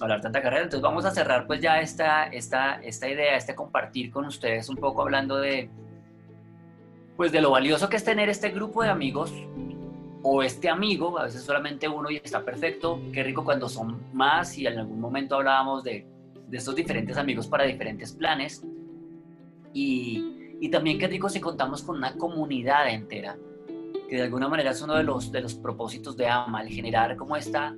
hablar 0.00 0.20
tanta 0.20 0.42
carrera. 0.42 0.64
Entonces 0.64 0.82
vamos 0.82 1.04
a 1.04 1.10
cerrar 1.10 1.46
pues 1.46 1.60
ya 1.60 1.80
esta, 1.80 2.24
esta, 2.24 2.80
esta 2.82 3.08
idea, 3.08 3.36
este 3.36 3.54
compartir 3.54 4.10
con 4.10 4.24
ustedes 4.26 4.68
un 4.68 4.76
poco 4.76 5.02
hablando 5.02 5.38
de, 5.38 5.70
pues 7.16 7.32
de 7.32 7.40
lo 7.40 7.50
valioso 7.50 7.88
que 7.88 7.96
es 7.96 8.04
tener 8.04 8.28
este 8.28 8.50
grupo 8.50 8.82
de 8.82 8.90
amigos 8.90 9.32
o 10.22 10.42
este 10.42 10.68
amigo, 10.68 11.18
a 11.18 11.24
veces 11.24 11.42
solamente 11.42 11.88
uno 11.88 12.10
y 12.10 12.16
está 12.16 12.44
perfecto. 12.44 13.00
Qué 13.12 13.22
rico 13.22 13.44
cuando 13.44 13.68
son 13.68 14.02
más 14.12 14.58
y 14.58 14.66
en 14.66 14.78
algún 14.78 15.00
momento 15.00 15.36
hablábamos 15.36 15.84
de 15.84 16.06
de 16.46 16.58
estos 16.58 16.74
diferentes 16.74 17.16
amigos 17.16 17.46
para 17.46 17.64
diferentes 17.64 18.12
planes. 18.12 18.62
Y, 19.72 20.56
y 20.60 20.68
también 20.70 20.98
qué 20.98 21.06
rico 21.08 21.28
si 21.28 21.40
contamos 21.40 21.82
con 21.82 21.96
una 21.96 22.16
comunidad 22.16 22.88
entera, 22.88 23.36
que 24.08 24.16
de 24.16 24.22
alguna 24.22 24.48
manera 24.48 24.70
es 24.70 24.80
uno 24.80 24.94
de 24.94 25.02
los, 25.02 25.32
de 25.32 25.40
los 25.40 25.54
propósitos 25.54 26.16
de 26.16 26.28
AMA, 26.28 26.62
el 26.62 26.68
generar 26.68 27.16
como 27.16 27.36
esta, 27.36 27.76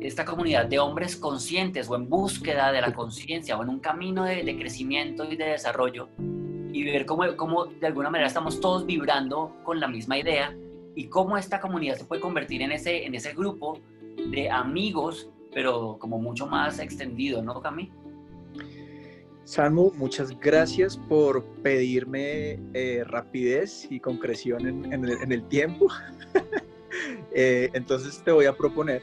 esta 0.00 0.24
comunidad 0.24 0.66
de 0.66 0.78
hombres 0.78 1.16
conscientes 1.16 1.88
o 1.88 1.96
en 1.96 2.08
búsqueda 2.08 2.72
de 2.72 2.80
la 2.80 2.92
conciencia 2.92 3.58
o 3.58 3.62
en 3.62 3.68
un 3.68 3.80
camino 3.80 4.24
de, 4.24 4.56
crecimiento 4.56 5.24
y 5.24 5.36
de 5.36 5.46
desarrollo 5.46 6.08
y 6.72 6.84
ver 6.84 7.06
cómo, 7.06 7.24
cómo 7.36 7.66
de 7.66 7.86
alguna 7.86 8.10
manera 8.10 8.28
estamos 8.28 8.60
todos 8.60 8.86
vibrando 8.86 9.56
con 9.64 9.80
la 9.80 9.88
misma 9.88 10.18
idea 10.18 10.56
y 10.94 11.06
cómo 11.06 11.36
esta 11.36 11.60
comunidad 11.60 11.96
se 11.96 12.04
puede 12.04 12.20
convertir 12.20 12.62
en 12.62 12.72
ese, 12.72 13.06
en 13.06 13.14
ese 13.14 13.32
grupo 13.34 13.80
de 14.30 14.50
amigos 14.50 15.28
pero 15.52 15.96
como 15.98 16.18
mucho 16.18 16.46
más 16.46 16.78
extendido, 16.78 17.42
¿no, 17.42 17.60
Cami? 17.60 17.90
Samu, 19.44 19.92
muchas 19.96 20.38
gracias 20.38 20.96
por 20.96 21.42
pedirme 21.62 22.60
eh, 22.74 23.02
rapidez 23.04 23.86
y 23.90 23.98
concreción 23.98 24.92
en, 24.92 25.32
el, 25.32 25.42
tiempo. 25.48 25.88
Eh, 27.32 27.68
entonces 27.74 28.22
te 28.24 28.32
voy 28.32 28.46
a 28.46 28.56
proponer 28.56 29.02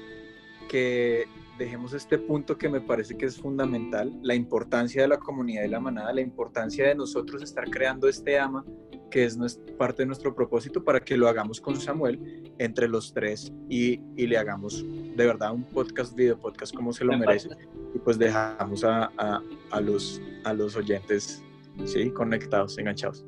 que 0.68 1.26
dejemos 1.58 1.94
este 1.94 2.18
punto 2.18 2.58
que 2.58 2.68
me 2.70 2.82
parece 2.82 3.16
que 3.16 3.26
es 3.26 3.40
fundamental, 3.40 4.14
la 4.22 4.36
importancia 4.36 5.02
de 5.02 5.08
la 5.08 5.18
comunidad 5.18 5.64
y 5.64 5.70
la 5.70 5.80
manada, 5.80 6.14
la 6.14 6.22
importancia 6.22 6.88
de 6.88 6.96
nosotros 6.96 7.42
estar 7.42 7.70
creando 7.70 8.08
este 8.08 8.38
ama 8.38 8.66
que 9.10 9.24
es 9.24 9.38
parte 9.78 10.02
de 10.02 10.08
nuestro 10.08 10.36
propósito, 10.36 10.84
para 10.84 11.00
que 11.00 11.16
lo 11.16 11.30
hagamos 11.30 11.62
con 11.62 11.80
Samuel 11.80 12.52
entre 12.58 12.90
los 12.90 13.14
tres 13.14 13.54
y, 13.70 14.02
y 14.18 14.28
le 14.28 14.38
hagamos 14.38 14.84
de 14.84 15.26
verdad 15.26 15.54
un 15.54 15.64
podcast, 15.64 16.14
video 16.16 16.38
podcast 16.38 16.76
como 16.76 16.92
se 16.92 17.06
lo 17.06 17.18
merece. 17.18 17.48
Y 17.94 18.00
pues 18.00 18.18
dejamos 18.20 18.84
a, 18.84 19.06
a, 19.18 19.42
a, 19.72 19.80
los, 19.80 20.22
a 20.44 20.54
los 20.54 20.76
oyentes 20.76 21.42
¿sí? 21.86 22.10
conectados, 22.12 22.78
enganchados. 22.78 23.26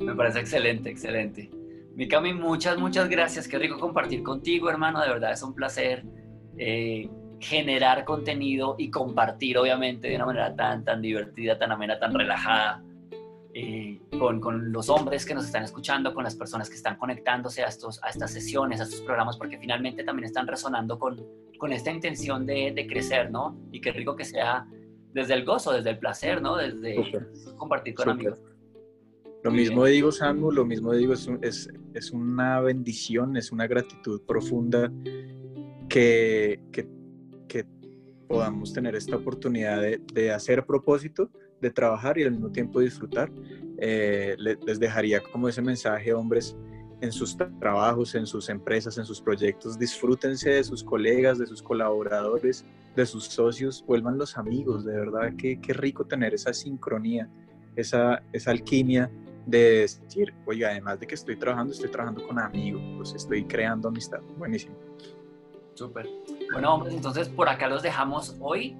Me 0.00 0.14
parece 0.14 0.40
excelente, 0.40 0.88
excelente. 0.88 1.50
Mikami, 1.94 2.32
muchas, 2.32 2.78
muchas 2.78 3.08
gracias. 3.10 3.46
Qué 3.46 3.58
rico 3.58 3.78
compartir 3.78 4.22
contigo, 4.22 4.70
hermano. 4.70 5.02
De 5.02 5.08
verdad 5.08 5.32
es 5.32 5.42
un 5.42 5.54
placer 5.54 6.04
eh, 6.58 7.08
generar 7.38 8.04
contenido 8.04 8.76
y 8.78 8.90
compartir, 8.90 9.58
obviamente, 9.58 10.08
de 10.08 10.16
una 10.16 10.26
manera 10.26 10.56
tan, 10.56 10.84
tan 10.84 11.02
divertida, 11.02 11.58
tan 11.58 11.72
amena, 11.72 11.98
tan 11.98 12.14
relajada. 12.14 12.82
Eh, 13.58 14.02
con, 14.18 14.38
con, 14.38 14.70
los 14.70 14.90
hombres 14.90 15.24
que 15.24 15.34
nos 15.34 15.46
están 15.46 15.62
escuchando, 15.62 16.12
con 16.12 16.24
las 16.24 16.34
personas 16.34 16.68
que 16.68 16.76
están 16.76 16.96
conectándose 16.96 17.64
a, 17.64 17.68
estos, 17.68 18.02
a 18.04 18.10
estas 18.10 18.30
sesiones, 18.30 18.80
a 18.80 18.82
estos 18.82 19.00
programas, 19.00 19.38
porque 19.38 19.56
finalmente 19.56 20.04
también 20.04 20.26
están 20.26 20.46
resonando 20.46 20.98
con 20.98 21.16
con 21.58 21.72
esta 21.72 21.90
intención 21.90 22.46
de, 22.46 22.72
de, 22.74 22.86
crecer, 22.86 23.30
¿no? 23.30 23.56
Y 23.72 23.80
qué 23.80 23.92
rico 23.92 24.16
que 24.16 24.24
sea 24.24 24.66
desde 25.12 25.34
el 25.34 25.44
gozo, 25.44 25.72
desde 25.72 25.90
el 25.90 25.98
placer, 25.98 26.42
¿no? 26.42 26.56
Desde 26.56 26.96
compartir 27.56 27.94
con 27.94 28.10
amigos. 28.10 28.40
Lo 29.42 29.50
mismo 29.52 29.84
digo, 29.84 30.10
Samu, 30.10 30.50
lo 30.50 30.64
mismo 30.64 30.92
digo, 30.92 31.12
es, 31.12 31.28
es, 31.42 31.70
es, 31.94 32.10
una 32.10 32.60
bendición, 32.60 33.36
es 33.36 33.52
una 33.52 33.66
gratitud 33.66 34.20
profunda 34.26 34.90
que, 35.88 36.60
podamos 38.28 38.72
tener 38.72 38.96
esta 38.96 39.14
oportunidad 39.16 39.80
de, 39.80 40.32
hacer 40.32 40.66
propósito, 40.66 41.30
de 41.60 41.70
trabajar 41.70 42.18
y 42.18 42.24
al 42.24 42.32
mismo 42.32 42.50
tiempo 42.50 42.80
disfrutar. 42.80 43.30
Eh, 43.78 44.34
les 44.38 44.80
dejaría 44.80 45.20
como 45.20 45.48
ese 45.48 45.62
mensaje, 45.62 46.12
hombres, 46.12 46.56
en 47.00 47.12
sus 47.12 47.36
trabajos, 47.60 48.14
en 48.14 48.26
sus 48.26 48.48
empresas, 48.48 48.98
en 48.98 49.04
sus 49.04 49.20
proyectos. 49.20 49.78
Disfrútense 49.78 50.50
de 50.50 50.64
sus 50.64 50.82
colegas, 50.82 51.38
de 51.38 51.46
sus 51.46 51.62
colaboradores, 51.62 52.64
de 52.94 53.06
sus 53.06 53.24
socios, 53.24 53.84
vuelvan 53.86 54.18
los 54.18 54.36
amigos, 54.38 54.84
de 54.84 54.92
verdad, 54.92 55.32
qué, 55.36 55.60
qué 55.60 55.72
rico 55.72 56.04
tener 56.04 56.34
esa 56.34 56.52
sincronía, 56.52 57.28
esa, 57.76 58.22
esa 58.32 58.50
alquimia 58.50 59.10
de 59.46 59.80
decir, 59.80 60.34
oiga, 60.46 60.70
además 60.70 60.98
de 60.98 61.06
que 61.06 61.14
estoy 61.14 61.36
trabajando, 61.36 61.72
estoy 61.72 61.90
trabajando 61.90 62.26
con 62.26 62.38
amigos, 62.38 62.82
pues 62.96 63.14
estoy 63.14 63.44
creando 63.44 63.88
amistad. 63.88 64.20
Buenísimo. 64.38 64.74
Súper. 65.76 66.08
Bueno, 66.52 66.86
entonces 66.88 67.28
por 67.28 67.48
acá 67.48 67.68
los 67.68 67.82
dejamos 67.82 68.34
hoy. 68.40 68.74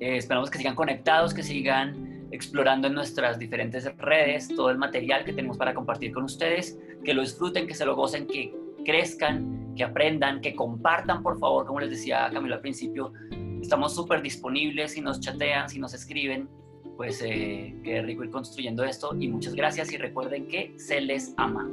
Eh, 0.00 0.16
esperamos 0.16 0.50
que 0.50 0.58
sigan 0.58 0.76
conectados, 0.76 1.34
que 1.34 1.42
sigan 1.42 2.28
explorando 2.30 2.86
en 2.86 2.94
nuestras 2.94 3.38
diferentes 3.38 3.84
redes 3.96 4.48
todo 4.48 4.70
el 4.70 4.78
material 4.78 5.24
que 5.24 5.32
tenemos 5.32 5.56
para 5.56 5.74
compartir 5.74 6.12
con 6.12 6.24
ustedes, 6.24 6.78
que 7.04 7.12
lo 7.12 7.22
disfruten, 7.22 7.66
que 7.66 7.74
se 7.74 7.84
lo 7.84 7.96
gocen, 7.96 8.26
que 8.26 8.54
crezcan, 8.84 9.74
que 9.74 9.82
aprendan, 9.82 10.40
que 10.40 10.54
compartan, 10.54 11.22
por 11.22 11.38
favor, 11.38 11.66
como 11.66 11.80
les 11.80 11.90
decía 11.90 12.30
Camilo 12.32 12.54
al 12.54 12.60
principio, 12.60 13.12
estamos 13.60 13.94
súper 13.94 14.22
disponibles, 14.22 14.92
si 14.92 15.00
nos 15.00 15.20
chatean, 15.20 15.68
si 15.68 15.80
nos 15.80 15.94
escriben, 15.94 16.48
pues 16.96 17.22
eh, 17.24 17.74
qué 17.82 18.02
rico 18.02 18.24
ir 18.24 18.30
construyendo 18.30 18.84
esto 18.84 19.16
y 19.18 19.28
muchas 19.28 19.54
gracias 19.54 19.92
y 19.92 19.96
recuerden 19.96 20.46
que 20.46 20.74
se 20.76 21.00
les 21.00 21.34
ama. 21.36 21.68